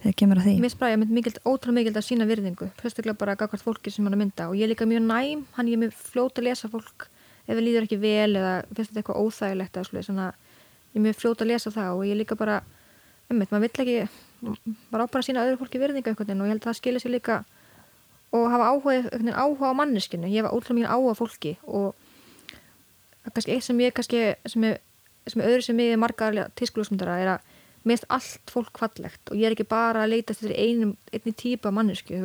[0.02, 0.54] þegar kemur að því.
[0.62, 4.04] Mér spræði að mynd mikild, ótrúlega mikild að sína virðingu Fyrstuklega bara gagvart fólki sem
[4.06, 4.42] hann að mynda.
[4.50, 6.98] Og ég er líka mjög næm, hann er mjög fljót að lesa fólk
[7.48, 11.40] ef það líður ekki vel eða finnst þetta eitthvað óþægilegt að ég er mjög fljót
[11.42, 11.90] að lesa það.
[11.96, 12.56] Og ég er líka bara
[13.28, 13.98] ummitt, maður vill ekki
[14.92, 16.78] bara á bara að sína öðru fólki virðingu og ég held að
[23.28, 24.80] það það er kannski eitt sem ég kannski sem er,
[25.28, 27.54] sem er öðru sem ég er margar tískulúsmyndara er að
[27.88, 31.72] finnst allt fólk fallegt og ég er ekki bara að leita til einum, einni típa
[31.72, 32.18] mannesku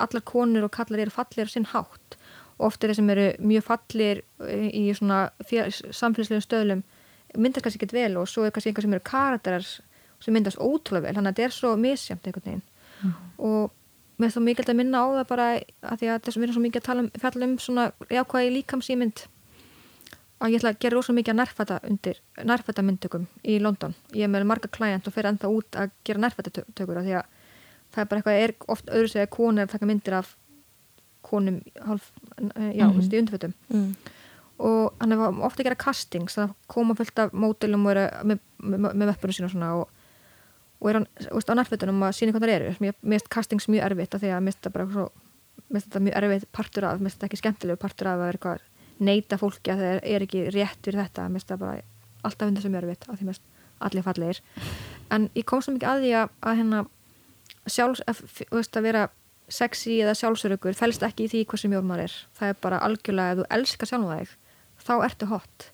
[0.00, 2.16] allar konur og kallar eru fallir sinn hátt
[2.60, 6.82] og oft er þeir sem eru mjög fallir í svona samfélagslegum stöðlum
[7.36, 9.66] myndast kannski ekkert vel og svo er kannski einhver sem eru karakterar
[10.20, 11.16] sem myndast ótrúlega vel.
[11.16, 12.64] Þannig að þetta er svo misjamt einhvern veginn.
[13.00, 13.12] Mm.
[13.40, 13.70] og
[14.20, 16.64] finnst það mikilvægt að minna á það bara að því að þessum við erum svo
[16.66, 17.04] mikið að tala
[17.46, 19.22] um, um svona jákvæði líkamsýmynd
[20.40, 24.24] að ég ætla að gera rosa mikið að nærfæta undir nærfæta myndtökum í London ég
[24.24, 27.26] er með marga klæjant og fer ennþá út að gera nærfætatökur því að
[27.90, 30.34] það er bara eitthvað er oft öðru segja konur að taka myndir af
[31.26, 32.12] konum hálf,
[32.74, 33.14] já, mm -hmm.
[33.14, 33.94] í undfötum mm.
[34.58, 38.38] og hann er ofta að gera castings það koma fullt af mótilum og er með,
[38.58, 39.88] með, með veppunum sína og svona og,
[40.80, 43.84] og er hann veist, á nærfætunum að sína hvað það eru mér finnst castings mjög
[43.84, 44.52] erfitt af því að mér
[45.70, 48.32] finnst þetta mjög erfitt partur af mér finnst þetta ekki skemmtilegu partur af að vera
[48.32, 48.60] eitthvað
[49.00, 51.80] neita fólki að það er ekki rétt fyrir þetta, mér finnst það bara
[52.28, 53.48] alltaf hundar sem er erfitt, af því mér finnst
[53.80, 54.42] allir fallegir.
[55.10, 56.82] En ég kom svo mikið að því að, að hérna
[57.70, 58.22] sjálfs, að,
[58.52, 59.08] veist, að vera
[59.50, 62.16] sexy eða sjálfsörökur fælst ekki í því sem jórn maður er.
[62.38, 64.36] Það er bara algjörlega, ef þú elskar sjálf þig
[64.84, 65.66] þá ertu hot.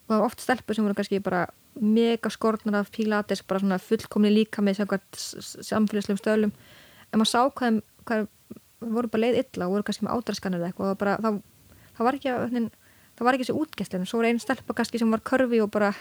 [0.00, 1.44] Og það er oft stelpur sem voru kannski bara
[1.80, 6.52] mega skortnar af pilates, bara svona fullkomni líka með samfélagslegum stölum.
[7.10, 8.26] En maður sá hvað, hvað
[8.80, 11.30] voru bara leið illa og voru kannski með ádraskanir eða eitthvað og bara, þá
[12.00, 12.70] það var ekki, að,
[13.18, 15.92] það var ekki þessi útgæstlinn svo var einn stelpa kannski sem var körfi og bara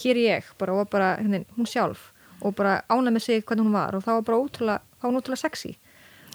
[0.00, 2.08] hér ég, bara, og bara hérna, hún sjálf
[2.42, 5.20] og bara ánað með sig hvernig hún var og það var bara ótrúlega, það var
[5.20, 5.74] ótrúlega sexy.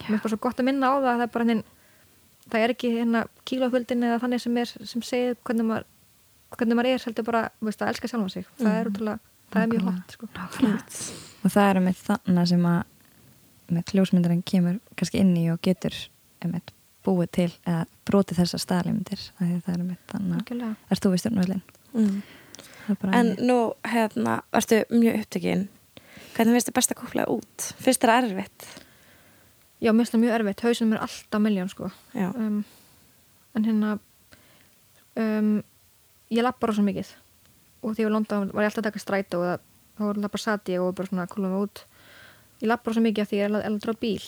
[0.06, 1.64] Mér er bara svo gott að minna á það að það er bara hérna,
[2.48, 5.88] það er ekki hérna kíloföldin eða þannig sem er, sem segir hvernig maður,
[6.54, 8.46] hvernig maður er heldur bara, veist, að elska sjálfa sig.
[8.60, 8.94] Það er mhm.
[8.94, 10.30] ótrúlega, það er mjög hot sko.
[11.42, 12.80] og það er með þannig sem að
[13.68, 15.96] með kljósmyndarinn kemur kannski inn í og getur
[16.46, 16.72] eitt
[17.08, 21.64] búið til eða brotið þessar staðlýmyndir það er mitt þannig að erst þú við stjórnvöldin
[21.94, 22.20] mm.
[23.12, 25.66] En nú, hérna, erstu mjög upptökin
[26.38, 27.64] hvernig finnst þið best að kúpla út?
[27.82, 28.66] Finnst þið það erfitt?
[29.78, 31.90] Já, mér finnst það mjög erfitt, hausinum er alltaf miljón sko.
[32.18, 32.60] Um,
[33.58, 33.94] en hérna
[35.18, 35.50] um,
[36.34, 37.10] ég lappar svo mikið.
[37.82, 39.46] Og því að London var ég alltaf að taka stræt og
[39.98, 41.84] þá var alltaf bara satt ég og bara svona kúla mig út.
[42.62, 44.22] Ég lappar svo mikið að því ég er að dra bíl.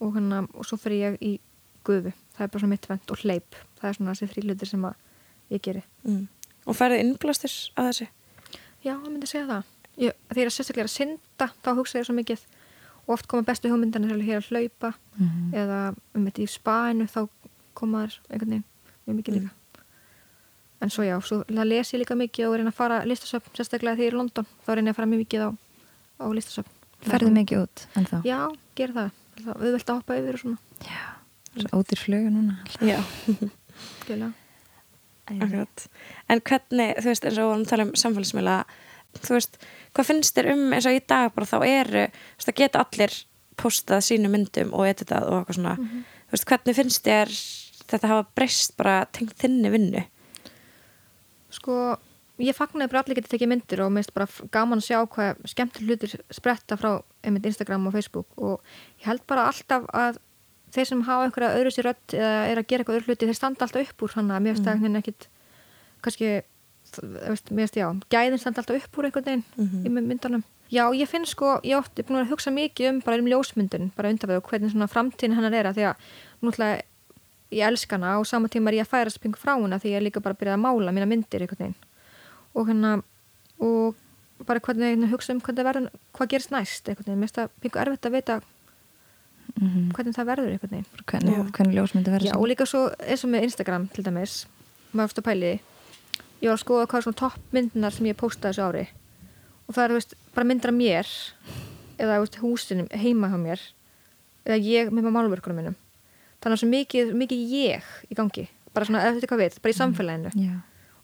[0.00, 1.34] Og, hérna, og svo fyrir ég í
[1.84, 4.86] gufu það er bara svona mittvend og hleyp það er svona þessi þrýlutir sem
[5.52, 6.26] ég geri mm.
[6.64, 8.06] Og færðu innblástur að þessu?
[8.84, 12.06] Já, ég myndi segja það ég, Þegar ég er sérstaklega að synda þá hugsa ég
[12.08, 12.46] svo mikið
[13.04, 15.56] og oft koma bestu hugmyndan hér að hlaupa mm -hmm.
[15.60, 15.80] eða
[16.14, 17.20] um þetta í spænu þá
[17.74, 18.64] koma þær einhvern veginn
[19.06, 19.82] mjög mikið líka mm.
[20.80, 24.04] en svo já, svo les ég líka mikið og reyna að fara listasöfn, sérstaklega þegar
[24.04, 25.50] ég er í London þá reyna ég að fara mjög mikið á,
[26.20, 26.70] á listasöfn
[27.04, 28.16] Ferðu mikið út en þá?
[28.24, 28.40] Já,
[28.74, 29.10] ger það,
[29.60, 31.13] við vilt að hoppa yfir og svona Já
[31.72, 33.00] Ótir flögu núna Já.
[36.28, 38.56] En hvernig, þú veist, eins og við tala um samfélagsmiðla
[39.22, 39.60] þú veist,
[39.94, 42.82] hvað finnst þér um eins og í dag bara þá eru, þú veist, að geta
[42.82, 43.18] allir
[43.60, 46.02] postað sínu myndum og editað og eitthvað svona, mm -hmm.
[46.26, 47.36] þú veist, hvernig finnst þér
[47.90, 50.04] þetta hafa breyst bara tengt þinni vinnu?
[51.50, 51.96] Sko
[52.42, 55.36] ég fagnar bara allir getið tekið myndir og mér finnst bara gaman að sjá hvað
[55.46, 58.60] skemmtileg hlutir spretta frá einmitt Instagram og Facebook og
[58.98, 60.18] ég held bara alltaf að
[60.74, 63.38] þeir sem hafa einhverja öðru sér rött eða er að gera eitthvað öðru hluti þeir
[63.38, 64.98] standa alltaf upp úr hann að mér finnst það mm.
[65.00, 65.28] ekkert
[66.04, 66.32] kannski,
[67.28, 69.86] veist, mér finnst já gæðin standa alltaf upp úr einhvern veginn mm -hmm.
[69.86, 70.44] í myndunum.
[70.72, 74.08] Já, ég finn sko ég ótti búin að hugsa mikið um bara um ljósmyndun bara
[74.10, 75.96] undanveg og hvernig svona framtíðin hann er að því að
[76.42, 76.82] núttilega
[77.50, 79.96] ég elska hana og sama tíma er ég að færa spingu frá hana því ég
[80.00, 81.76] er líka bara að byrja að mála mína myndir einhvern veginn
[82.54, 83.02] og hérna
[83.60, 83.94] og
[84.46, 87.82] bara hvernig hugsa um hvað, verður, hvað gerist næst einhvern veginn, mér finnst það pingu
[87.84, 88.40] erfitt að vita
[89.60, 89.92] mm -hmm.
[89.94, 91.04] hvernig það verður einhvern veginn.
[91.06, 94.46] Hvernig, hvernig ljósmyndi verður Já, og líka svo eins og með Instagram til dæmis.
[94.92, 95.60] Maður að pæli.
[96.42, 98.86] Ég var að skoða hvað er svona toppmyndinar sem ég postaði þessu ári.
[99.68, 101.06] Og það eru veist, bara myndir af mér
[101.98, 103.60] eða veist, húsinum heima hjá mér
[104.44, 105.76] eða ég með málverkunum minnum
[106.44, 108.48] þannig að svo mikið, mikið ég í gangi.
[108.76, 110.30] Bara svona, eftir hvað við, bara í samfélaginu.
[110.36, 110.54] Já.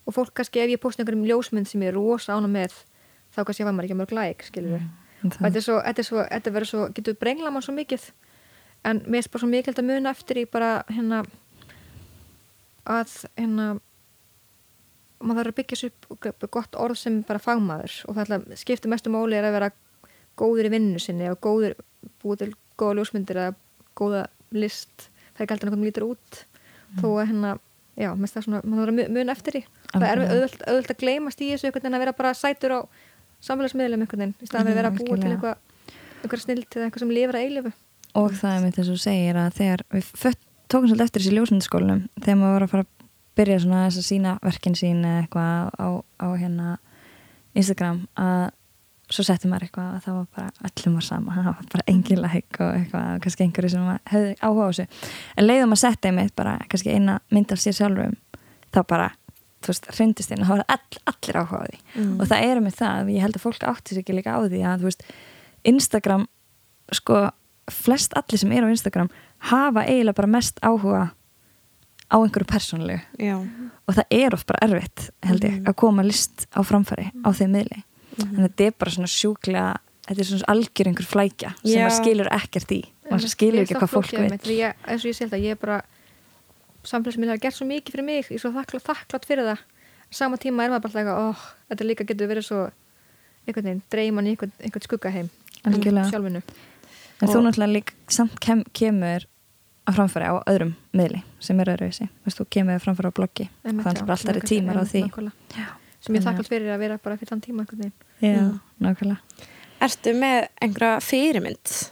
[0.07, 2.75] og fólk kannski ef ég posti einhverjum ljósmynd sem ég er rosa ána með
[3.31, 4.87] þá kannski var maður ekki að mörg læk, skilur við
[5.21, 7.75] og þetta það, er svo, þetta er svo, þetta verður svo getur brengla mann svo
[7.77, 8.07] mikið
[8.85, 11.23] en mér er bara svo mikilvægt að muna eftir í bara hérna
[12.91, 13.67] að hérna
[15.21, 15.93] maður þarf að byggja sér
[16.31, 17.97] upp gott orð sem bara fagmaður.
[18.09, 19.71] Og það ætla, skiptir mestu máli er að vera
[20.41, 21.75] góður í vinnu sinni og góður,
[22.23, 23.55] búið til góða ljósmyndir eða
[24.01, 24.23] góða
[24.57, 25.11] list.
[25.35, 26.41] Það er ekki alltaf einhvern lítur út.
[27.03, 27.51] Þó að hérna,
[28.01, 29.63] já, mest það svona maður þarf að mu- muna eftir í.
[29.93, 32.81] Það er auðvöld, að gleymast í þessu einhvern veginn að vera bara sætur á
[33.45, 35.57] samfélagsmiðlum einhvern veginn, í staðan að vera að búa til eitthvað
[36.25, 37.73] einhver snilt eða eitthvað sem lifir að eilifu
[38.19, 40.11] og það er mitt að þú segir að þegar við
[40.71, 43.07] tókum svolítið eftir þessi ljósmyndaskólanum þegar maður var að fara að
[43.41, 45.89] byrja svona þess að sína verkin sín eða eitthvað á,
[46.21, 46.71] á hérna
[47.59, 48.49] Instagram að
[49.11, 52.21] svo setti maður eitthvað að það var bara öllum var sama, það var bara engin
[52.23, 54.87] læk og eitthvað, kannski einhverju sem hefði áhuga á þessu
[55.41, 58.15] en leiðum að setja einmitt bara kannski eina mynd af sér sjálfum
[58.71, 59.09] þá bara,
[59.65, 62.21] þú veist, hrindist inn og það var all, allir áhuga á því Mm.
[62.23, 64.61] og það er með það, ég held að fólk átti sér ekki líka á því
[64.63, 65.01] að, þú veist,
[65.67, 66.29] Instagram
[66.95, 67.17] sko,
[67.71, 69.11] flest allir sem eru á Instagram
[69.51, 71.11] hafa eiginlega bara mest áhuga
[72.11, 73.01] á einhverju persónulegu.
[73.19, 73.37] Já.
[73.87, 75.65] og það er oft bara erfitt, held ég, Mhm.
[75.67, 77.83] að koma list á framfæri á þeim miðli.
[78.19, 81.87] En þetta er bara svona sjúklega þetta er svona algjör einhver flækja sem Já.
[81.87, 82.85] maður skilur ekkert í.
[83.11, 84.43] Maður skilur ekki hvað fólk veit.
[84.45, 85.83] ég, eins og ég sé þetta, ég er bara
[86.85, 89.59] samfélagsmiðlar hafa gert svo mikið fyrir mig ég er svo þakklátt, þakklátt fyrir það.
[90.11, 92.71] Sama tíma er maður bara alltaf oh, þetta líka getur verið svo
[93.47, 95.31] einhvern veginn, dreyman í einhvern, einhvern skuggaheim
[95.65, 96.43] sjálfinu
[97.21, 99.27] en þú Og- náttúrulega líka samt kem, kemur
[99.87, 103.49] á framfæri á öðrum miðli sem eru öðruvísi, Þú þú kemur framfæri á bloggi.
[103.65, 105.03] Þannig bara alltaf er nákvæmlega, tímar á því.
[105.09, 105.33] nákvæmlega.
[105.57, 105.67] Já.
[106.01, 107.93] sem ég er að- þakklátt fyrir að vera bara fyrir þann tíma einhvern veginn.
[108.23, 108.61] Já, Mm.
[108.81, 109.19] nákvæmlega.
[109.81, 111.91] Ertu með einhverja fyrirmynd?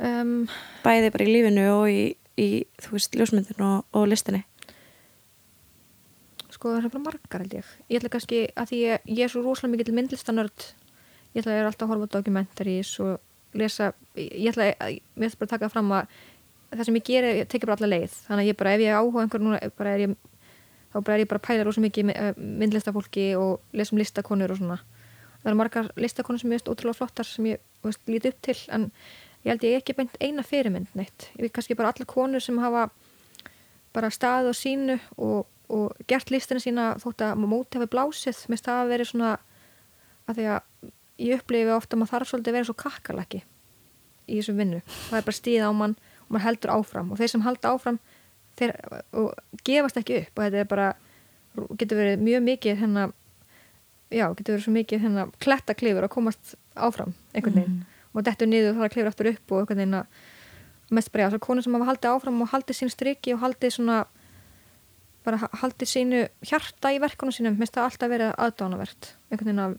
[0.00, 0.48] Um,
[0.84, 2.48] bæði bara í lífinu og í, í
[2.82, 4.42] þú veist, ljósmyndinu og, og listinni?
[6.50, 7.64] Sko það er bara margar held ég.
[7.90, 10.66] Ég ætla kannski að því ég, ég er svo rosalega mikið myndlistanörd
[11.34, 15.26] ég ætla að er alltaf að horfa á documentaries og lesa ég ætla að, ég
[15.26, 16.14] ætla bara að taka fram að
[16.74, 18.16] það sem ég geri, ég tekið bara alla leið.
[18.26, 20.16] Þannig að ég bara, ef ég áhuga einhver núna bara ég,
[20.90, 24.60] þá bara er ég bara að pæla rosa mikið með, myndlistafólki og lesum listakonur og
[24.60, 24.80] svona.
[25.36, 28.56] Það eru margar listakonur sem ég veist ótrúlega flottar sem ég veist, líti upp til
[28.74, 28.88] en
[29.44, 31.28] ég held ég ekki beint eina fyrirmynd neitt.
[31.36, 32.88] Ég veit kannski bara allar konur sem hafa
[33.94, 38.46] bara staðið á sínu og, og gert listina sína þótt að móti hafi blásið.
[38.50, 39.34] Mér það hafi verið svona
[40.24, 43.42] að því að ég upplifi ofta að maður þarf svolítið að vera svo kakkalaki
[44.28, 44.80] í þessum vinnu.
[45.10, 47.10] Það er bara stíð á mann og maður heldur áfram.
[47.12, 47.98] Og þeir sem halda áfram
[48.58, 48.72] þeir
[49.12, 49.34] og
[49.68, 50.32] gefast ekki upp.
[50.38, 50.88] Og þetta er bara
[51.78, 53.04] getur verið mjög mikið hérna
[54.14, 57.78] já, getur verið svo mikið hérna klettaklifur að komast áfram einhvern veginn.
[58.14, 61.24] Og dettur niður og það að klifur aftur upp og einhvern veginn að mest bara
[61.26, 64.02] já, svo konur sem hafa haldið áfram og haldið sín striki og haldið svona
[65.24, 69.62] bara ha- haldið sínu hjarta í verkunum sínum, mest það alltaf verið aðdánavert einhvern veginn
[69.64, 69.76] að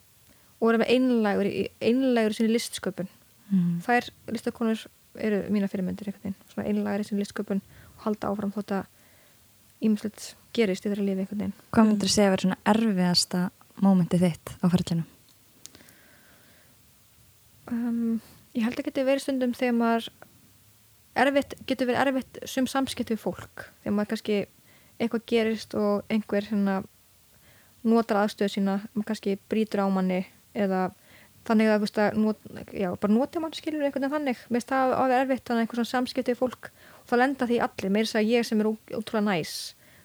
[0.59, 3.09] og er að vera einlægur í sinni listsköpun
[3.51, 3.81] mm.
[3.85, 4.85] þær listakonur
[5.15, 7.63] eru mína fyrirmyndir einhvern veginn, svona einlægur í sinni listsköpun
[7.95, 12.15] og halda áfram þótt að ímslut gerist í þeirra lífi einhvern veginn Hvað myndir þú
[12.15, 13.43] segja að vera svona erfiðasta
[13.83, 15.05] mómentið þitt á ferðlinu?
[17.71, 18.19] um,
[18.55, 20.09] ég held að geti verið stundum þegar maður
[21.25, 24.41] erfitt, getur verið erfitt sum samskipt við fólk þegar maður kannski
[24.95, 26.81] eitthvað gerist og einhver hérna
[27.85, 30.23] notar aðstöðu sína, maður kannski brýtur á manni
[30.55, 30.87] eða
[31.45, 34.61] þannig að, þú veist, að not, já, bara noti mann skilur einhvern veginn þannig, mér
[34.61, 37.47] finnst það að vera erfitt þannig að einhver svona samskipti við fólk og þá lenda
[37.49, 39.53] því allir, meira þess að ég sem er ótrúlega næs,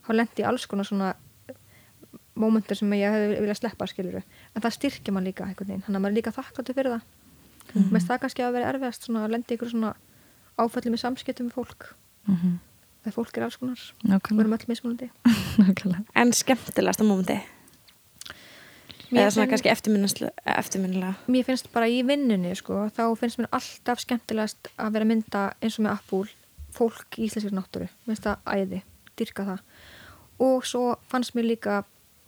[0.05, 1.15] þá lendi alls konar svona
[2.41, 5.99] mómentur sem ég hefði viljað sleppa skilur en það styrkja mann líka einhvern veginn, þannig
[6.01, 7.07] að maður er líka þakkláttur fyrir það.
[7.71, 7.87] Mm.
[7.87, 9.95] mér finnst það kannski að vera erfiðast svona að lendi ykkur svona
[10.61, 11.87] áfællum í samskiptum með fólk.
[12.27, 12.59] Mm -hmm.
[13.05, 15.11] þegar fólk er alls konar, við erum öll mismunandi.
[16.21, 17.39] En skemmtilegasta mómenti
[19.11, 19.71] Mér Eða svona finn- kannski
[20.47, 25.41] eftirminnilega, mér finnst bara í vinnunni sko, þá finnst mér alltaf skemmtilegast að vera mynda
[25.61, 26.29] eins og með Apple
[26.77, 27.89] fólk í íslenskir náttúru.
[28.07, 28.83] Mér finnst það æði,
[29.19, 29.65] dyrka það.
[30.47, 31.81] Og svo fannst mér líka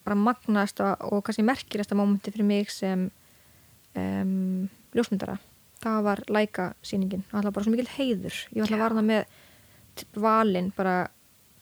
[0.02, 3.06] bara magnasta og kannski merkilegasta mómenti fyrir mig sem
[3.94, 5.38] um, ljósmyndara.
[5.82, 8.42] Það var læka sýningin það var bara svo mikil heiður.
[8.50, 10.98] Ég var alltaf að varna með valin bara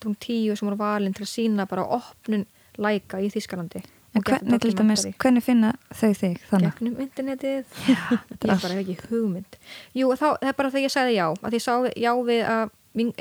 [0.01, 2.47] tókum tíu sem voru valin til að sína bara opnun
[2.81, 3.83] læka í Þískalandi
[4.15, 6.73] En hvernig til dæmis, hvernig finna þau þig þannig?
[6.81, 7.65] gegnum internetið.
[7.91, 9.59] Ég bara hef ekki hugmynd.
[9.95, 11.27] Jú, þá, það er bara þegar ég sagði já.
[11.47, 12.73] Að ég sá já við að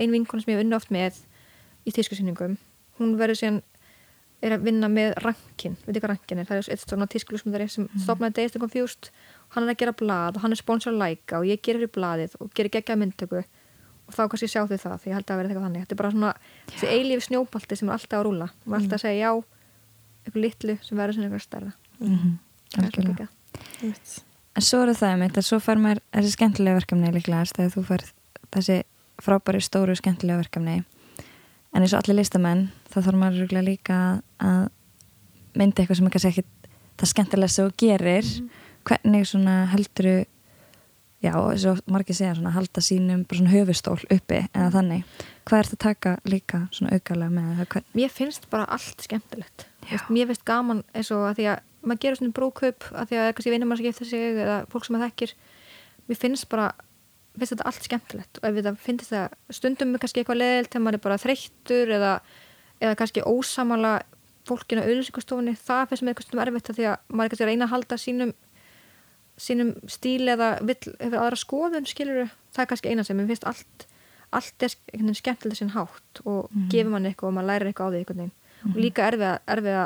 [0.02, 1.20] ein vinkona sem ég unni oft með
[1.86, 2.56] í tískusýningum
[3.00, 3.60] hún verður síðan
[4.42, 6.48] er að vinna með rankin, veit ekki hvað rankin er?
[6.50, 8.02] Það er eitt svona tískulusmyndari sem Mhm.
[8.06, 9.10] stopnaði Dazed and Confused,
[9.54, 12.36] hann er að gera blað og hann er sponsor Laika og ég gerir fyrir blaðið
[12.40, 13.44] og gerir geggjaða myndtöku.
[14.10, 15.82] Og þá kannski sjá þau það, því ég held að verði eitthvað þannig.
[15.86, 16.34] Þetta er bara svona,
[16.72, 19.32] þessi eilífi snjóbalti sem er alltaf að rúla, maður er alltaf að segja já
[20.30, 21.74] eitthvað litlu sem verður sem eitthvað stærra.
[22.00, 22.38] Mhm,
[22.70, 23.28] Það er.
[24.58, 27.84] En svo er það einmitt að svo fær maður þessi skemmtilega verkefni líklegast þegar þú
[27.88, 28.06] fær
[28.56, 28.78] þessi
[29.24, 30.82] frábæri stóru skemmtilega verkefni.
[31.74, 34.00] En eins og allir listamenn þá þarf maður örugglega líka
[34.42, 34.66] að
[35.60, 36.46] mynda eitthvað sem er kannski ekki
[37.00, 38.34] það skemmtilega sem þú gerir.
[38.90, 40.16] Hvernig svona helduru
[41.24, 45.18] já, eins og margir segja svona halda sínum bara svona höfustól uppi eða þannig.
[45.50, 47.52] Hvað ert að taka líka svona aukalega með?
[47.62, 47.92] Það hvern...
[48.02, 52.02] mér finnst bara allt skemmtilegt Vist, mér finnst gaman eins og að því að maður
[52.04, 54.96] gerur svona brúkaup að því að kannski vinnum maður sem gifta sig eða fólk sem
[54.98, 55.34] maður þekkir.
[56.10, 56.68] Mér finnst bara
[57.40, 60.98] finnst þetta allt skemmtilegt og ef þetta finnst það stundum kannski eitthvað leðilt þegar maður
[61.00, 62.14] er bara þreyttur eða,
[62.84, 63.94] eða kannski ósamala
[64.50, 67.46] fólkinu á auðlýsingastofunni það finnst mér eitthvað stundum erfitt að því að maður er kannski
[67.46, 68.34] að reyna að halda sínum
[69.40, 73.48] sínum stíl eða vill hefur aðra skoðun skilur það er kannski eina sem mér finnst
[73.48, 73.86] allt
[74.36, 77.70] allt er sk- einhvern veginn skemmtilega sinn hátt og gefur mann eitthvað og maður lærir
[77.72, 78.36] eitthvað á því einhvern veginn
[78.66, 79.86] og líka erfiða erfiða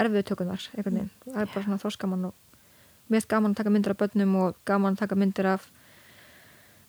[0.00, 2.34] erfiðu tökunar það er bara svona þroskamann og
[3.10, 5.66] mér finnst gaman að taka myndir af börnum og gaman að taka myndir af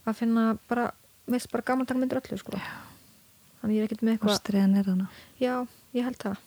[0.05, 0.91] að finna bara
[1.27, 2.61] mér finnst bara gaman að taka myndir öllu sko.
[3.61, 5.09] þannig ég er ekkert með eitthvað ástriðan er hana
[5.41, 6.37] Já, ég held það.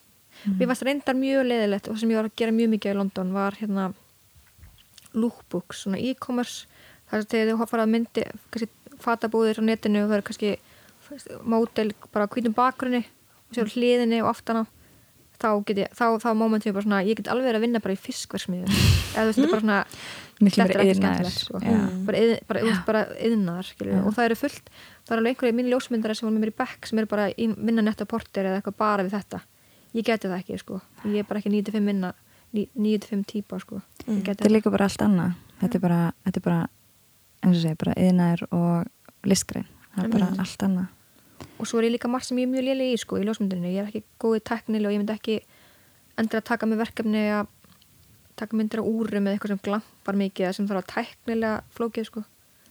[0.59, 2.99] Mér varst reyndar mjög leiðilegt og það sem ég var að gera mjög mikið í
[2.99, 3.85] London var hérna
[5.15, 6.67] lookbooks, svona e-commerce.
[7.11, 10.51] Þar sem þegar þú farað myndi kannski fatabúðir á netinu og það eru kannski
[11.47, 13.05] mótel bara á hvítum bakgrunni.
[13.05, 13.14] og
[13.57, 14.65] sér á hliðinni og aftan á
[15.41, 17.81] þá get ég, þá, þá moment ég bara svona ég get alveg verið að vinna
[17.85, 19.79] bara í fiskversmiðu eða þú veist, þetta er bara svona
[20.39, 21.61] þetta er ekki skemmtilegt sko.
[21.63, 21.81] já.
[22.87, 24.71] bara, yðnaðar skilur, og það eru fullt,
[25.05, 27.29] það eru alveg einhverju mínu ljósmyndari sem var með mér í bekk sem eru bara
[27.31, 29.43] í vinna netta porter eða eitthvað bara við þetta.
[29.95, 32.11] Ég geti það ekki sko, ég er bara ekki 9-5 minna
[32.55, 33.79] 9-5 típa sko.
[34.07, 35.39] Ég geti þetta er líka bara allt annað.
[35.63, 36.61] Þetta er bara, þetta er bara
[37.45, 39.71] eins og segja, bara yðnaður og listgrein.
[39.95, 40.93] Það er bara allt annað
[41.59, 43.73] og svo er ég líka margt sem ég er mjög léleg í sko í ljósmyndinu,
[43.73, 45.41] ég er ekki góð í teknil og ég myndi ekki
[46.21, 47.51] endur að taka með verkefni að
[48.39, 52.09] taka myndir á úrum eða eitthvað sem glampar mikið eða sem þarf að teknilega flókið
[52.11, 52.25] sko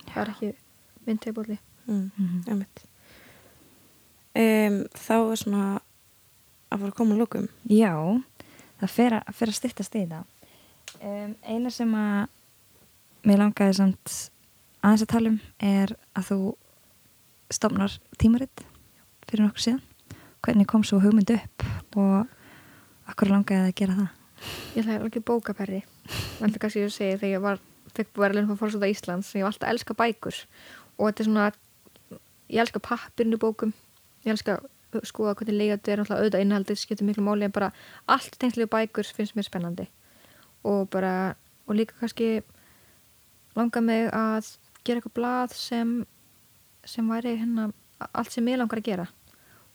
[0.10, 0.56] það er ekki
[1.08, 2.12] myndtegbóli Mm.
[2.16, 2.44] Mhm.
[2.48, 2.84] Einmitt.
[4.36, 5.64] Um, þá er svona
[6.72, 7.92] að fara að koma lókum já,
[8.80, 10.24] það fer að, fer að styttast í það
[11.04, 12.32] um, eina sem að
[13.28, 14.14] mér langaði samt
[14.82, 16.40] aðeins að tala um er að þú
[17.52, 18.64] stofnar tímaritt
[19.28, 19.82] fyrir nokkuð síðan.
[20.44, 21.66] Hvernig kom svo hugmynd upp
[22.00, 24.10] og okkur langaði að gera það?
[24.74, 25.82] Ég ætlaði ekki bókaperri
[26.44, 27.62] en það kannski ég segi þegar ég var
[27.94, 30.40] fekk verðlun frá fórsóta Íslands ég var alltaf að elska bækur.
[30.98, 31.48] Og þetta er svona
[32.52, 33.74] ég elska pappirinu bókum.
[34.26, 34.60] Ég elska
[35.08, 37.72] skoða hvernig leiðat er auðvitað innhaldið skiptir miklu máli en bara
[38.12, 39.88] allt tengslega bækur finnst mér spennandi.
[40.68, 41.36] Og bara
[41.68, 42.44] og líka kannski
[43.56, 46.02] langa mig að gera eitthvað blað sem
[46.86, 47.70] sem væri hérna
[48.14, 49.08] allt sem ég langar að gera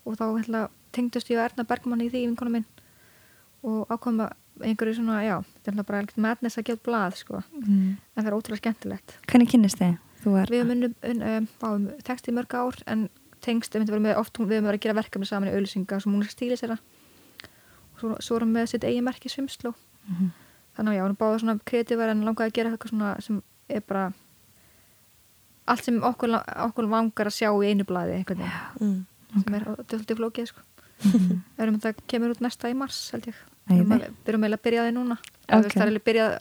[0.04, 2.66] og þá hérna, tengdust ég og Erna Bergmann í því vinkona minn
[3.66, 4.30] og ákvæma
[4.64, 7.90] einhverju svona, já, þetta er náttúrulega bara ekkert madness að gefa blað, sko, mm.
[8.16, 9.14] en það er ótrúlega skemmtilegt.
[9.30, 9.96] hvernig kynnist þið?
[10.18, 13.04] Þú Við un, um, um, tekst í mörg ár, en
[13.44, 16.10] tengst, við höfum með oft, við höfum verið að gera verkefni saman í auðlýsinga, sem
[16.16, 16.78] hún er stílis þeirra
[17.94, 19.74] og svo, svo erum við sitt eigin merki svimsló,
[20.08, 20.32] Mhm.
[20.74, 23.80] þannig að já, hún báði svona kreatívar en langaði að gera eitthvað svona sem er
[23.86, 24.12] bara
[25.72, 26.34] allt sem okkur,
[26.68, 28.90] okkur langar að sjá í einu blaði, einhvern veginn,
[29.34, 29.42] mm.
[29.44, 30.66] sem er döldi flókið, sko.
[30.98, 33.40] Við erum þetta kemur út næsta í mars, held ég.
[33.68, 33.80] Við
[34.32, 35.18] erum eiginlega að byrja á því núna.
[35.20, 35.58] Ok.
[35.58, 35.74] Okay.
[35.76, 36.36] Það er byrjað,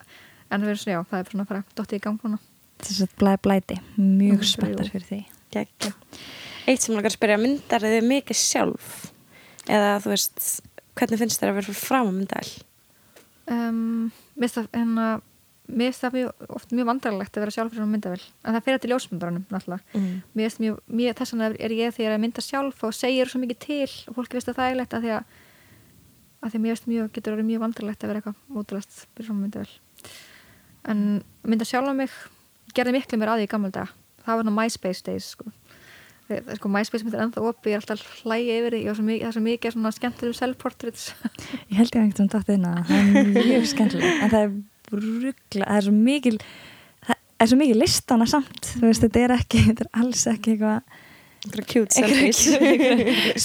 [0.48, 2.40] en það er svona, já, það er svona að fara dottið í gang núna.
[2.78, 5.20] þess að blæði blæti mjög Mm, spenntar fyrir því
[5.54, 5.94] Gekja.
[6.68, 8.96] Eitt sem langar að spyrja, myndar þið mikið sjálf?
[9.68, 10.48] Eða þú veist,
[11.00, 12.50] hvernig finnst þér að vera fyrir fram á myndal?
[13.48, 15.08] Um, mér finnst það, hérna,
[15.68, 18.22] mér finnst það mjög, oft mjög vandrarlegt að vera sjálf fyrir svona myndavel.
[18.44, 19.98] En það fyrir til ljósmyndarunum, náttúrulega.
[19.98, 20.08] Mm.
[20.32, 23.32] Mér finnst mjög, mjög þess vegna er ég þegar ég að mynda sjálf og segir
[23.32, 25.36] svo mikið til og fólki finnst það þægilegt að því að,
[26.40, 29.30] að því að mér finnst mjög, getur orðið mjög vandrarlegt að vera eitthvað mótulast fyrir
[29.30, 29.78] svona myndavel.
[30.88, 32.18] En að mynda sjálf á mig
[32.78, 33.96] gerði miklu mér að því í gammal dag.
[34.24, 35.52] Það var ná MySpace days, sko.
[36.28, 39.76] Sko, MySpace er ennþá opið, ég er alltaf hlægi yfir því, ég er svo mikið
[39.78, 41.06] svona skemmtilegum self-portraits.
[41.72, 44.52] ég held ég að einhvern veginn inn að það er mjög skemmtileg en það er
[44.94, 46.38] ruggla það er svo mikil
[47.08, 50.56] það er svo mikil listana samt þú veist þetta er ekki, þetta er alls ekki
[50.56, 51.04] eitthvað
[51.48, 52.40] Einhverja cute selfies.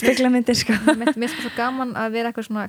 [0.01, 2.65] speklamyndir sko mér mér finnst svo gaman að vera eitthvað svona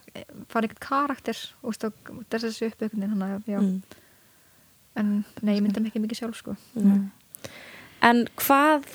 [0.52, 3.60] fara eitthvað karakter og þess að þessu upp einhvern veginn hana, já.
[3.62, 3.78] Mm.
[5.00, 6.58] en nei, ég mynda ekki mikið sjálf sko.
[6.78, 7.08] Mm.
[8.04, 8.86] En hvað,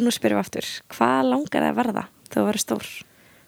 [0.00, 2.94] nú spyrjum við aftur, hvað langar það að verða þegar þú verður stór?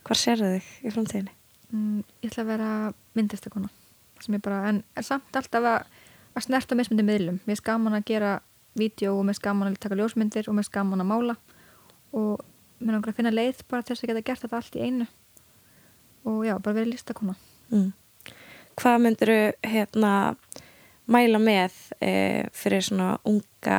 [0.05, 1.37] Hvar sérðu þig í framtíðinni?
[1.75, 2.71] mm, ég ætla að vera
[3.17, 3.71] myndlistakona
[4.23, 5.89] sem ég bara, en er samt alltaf að,
[6.35, 8.35] að snerta mismyndi miðlum mér er gaman að gera
[8.79, 11.37] vídeo og mér er gaman að taka ljósmyndir og mér er gaman að mála
[12.15, 12.45] og
[12.81, 15.09] mér er að finna leið bara til þess að geta gert þetta allt í einu
[16.25, 17.37] og já, bara verið listakona
[17.73, 17.93] Mm.
[18.79, 20.13] Hvað myndirðu hérna
[21.11, 22.11] mæla með e,
[22.55, 23.79] fyrir svona unga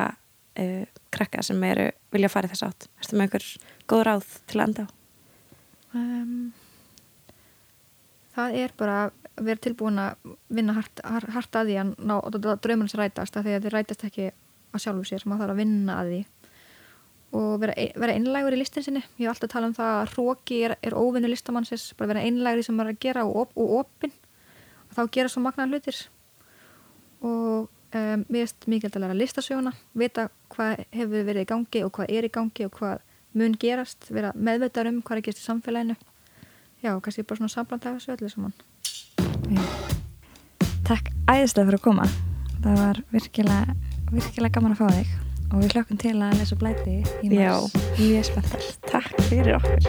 [0.58, 2.88] e, krakka sem eru vilja fara í þess átt?
[3.00, 3.48] Erstu með einhver
[3.90, 4.88] góð ráð til að enda á?
[5.96, 6.52] um,
[8.36, 12.16] það er bara að vera tilbúin að vinna hart, hart, að því að ná
[12.88, 15.98] sem rætast af því að þið rætast ekki að sjálfu sér maður þarf að vinna
[16.00, 16.20] að því.
[17.36, 19.02] Og vera, vera einlægur í listin sinni.
[19.18, 22.62] Ég hef alltaf talað um það að hróki er, er óvinni listamannsins, bara vera einlægur
[22.62, 24.14] í sem maður er að gera og, op, og opinn.
[24.86, 26.00] Og þá gera svo magnaðar hlutir.
[27.26, 31.92] Og um, mér finnst mikilvægt að læra listasöguna vita hvað hefur verið í gangi og
[31.98, 33.04] hvað er í gangi og hvað
[33.36, 35.96] mun gerast vera meðveitar um hvað er gerst í samfélaginu
[36.86, 38.54] já, kannski bara svona sambland af þessu öllu saman
[40.86, 42.04] Takk æðislega fyrir að koma.
[42.62, 43.74] Það var virkilega,
[44.12, 45.08] virkilega gaman að fá þig
[45.46, 46.94] og við hlökkum til að lesa blæti
[47.26, 47.74] í Já, mars.
[47.98, 48.68] mjög spenntar.
[48.86, 49.80] Takk fyrir okkur.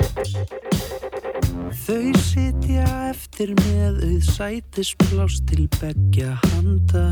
[1.84, 7.12] Þau sitja eftir með auð sætisblás til beggja handa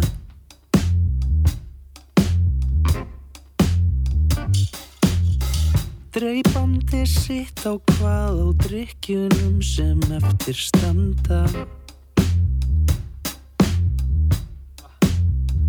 [6.15, 11.41] Dreipandi sitt á hvað á drikkjunum sem eftir standa.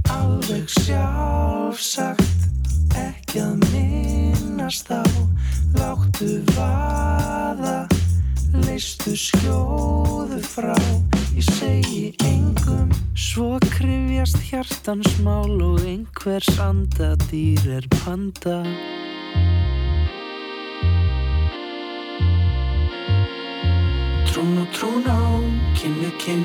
[0.07, 2.47] Alveg sjálfsagt
[2.95, 5.03] ekki að minnast á.
[5.75, 7.89] Láttu vaða
[8.55, 10.79] Leistu skjóðu frá.
[11.35, 18.63] Ég segi engum Svo krifjast hjartans mál Og einhvers andadýr er panda
[24.37, 25.41] Trún og trún á,
[25.81, 26.45] við kinn.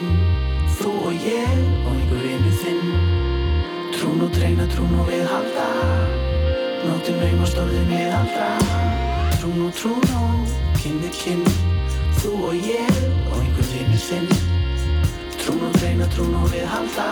[0.78, 2.94] Þú og ég og einhver einu þinn.
[3.92, 5.66] Trún og treyna, trún og við halda.
[6.86, 8.48] Nóttin naumast orðin við aldra
[9.42, 10.24] Trún og trún á,
[11.04, 11.44] við kinn.
[12.22, 14.32] Þú og ég og einhver einu þinn.
[15.44, 17.12] Trún og treyna, trún og við halda.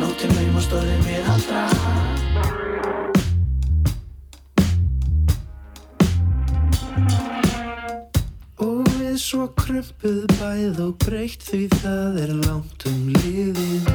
[0.00, 3.09] Nóttin naumast orðin við aldra
[9.20, 13.88] svo krumpuð bæð og breytt því það er langt um liðið.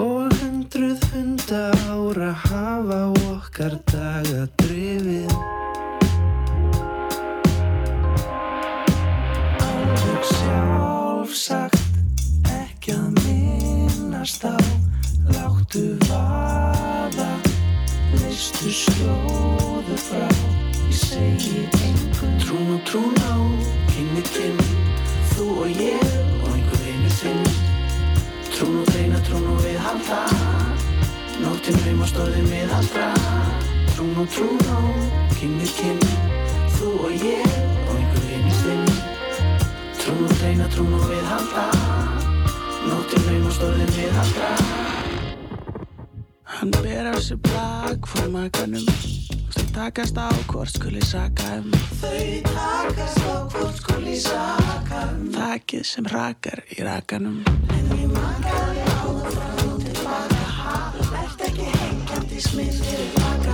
[0.00, 3.00] Og hundruð hunda ára hafa
[3.34, 5.34] okkar daga drifið.
[9.68, 11.84] Alveg sjálfsagt
[12.56, 14.56] ekki að minnast á
[15.32, 16.81] Láttu vaða,
[18.62, 20.28] leistu skjóðu frá?
[20.86, 23.34] Ég segi engum Trún og trún á,
[23.90, 24.60] kinn við kinn
[25.32, 26.02] Þú og ég
[26.42, 27.42] og einhver einu þinn.
[28.52, 30.20] Trún og reyna, trún og við halda.
[31.42, 33.08] Nóttin reymast orðin við aldra
[33.96, 34.78] Trún og trún á,
[35.40, 36.06] kinn við kinn
[36.76, 37.58] Þú og ég
[37.88, 38.88] og einhver einu þinn.
[39.98, 41.68] Trún og reyna, trún og við halda.
[42.86, 44.91] Nóttin reymast orðin við aldra
[46.62, 48.86] Hann ber á sig blag frá makanum
[49.50, 51.72] Þau takast á hvort skuli saka um.
[51.98, 55.24] Þau takast á hvort skuli saka um.
[55.34, 57.42] Þakið sem rakar í rakanum.
[57.66, 60.78] En ég makaði á það frá og tilbaka ha
[61.24, 63.51] Ert ekki hengjandi smið fyrir bakara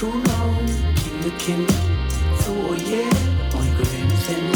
[0.00, 0.48] trúna á
[0.96, 1.74] kynnu kynnu
[2.40, 3.16] Þú og ég
[3.52, 4.46] og einhver einu þinn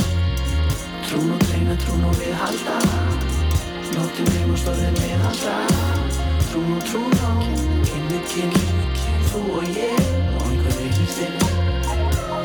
[1.04, 2.76] Trún og greina, trún og við halda
[3.92, 5.56] Nóttum við og stóðum við halda
[6.48, 7.34] Trún og trúna á
[7.90, 8.62] kynnu kynnu
[9.28, 11.36] Þú og ég og einhver einu þinn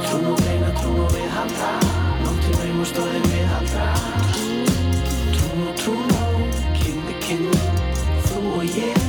[0.04, 1.70] Trún og greina, trún og við halda
[2.26, 3.88] Nóttum við og stóðum við halda
[5.38, 6.36] Trún og trúna á
[6.82, 7.64] kynnu kynnu
[8.28, 9.09] Þú og ég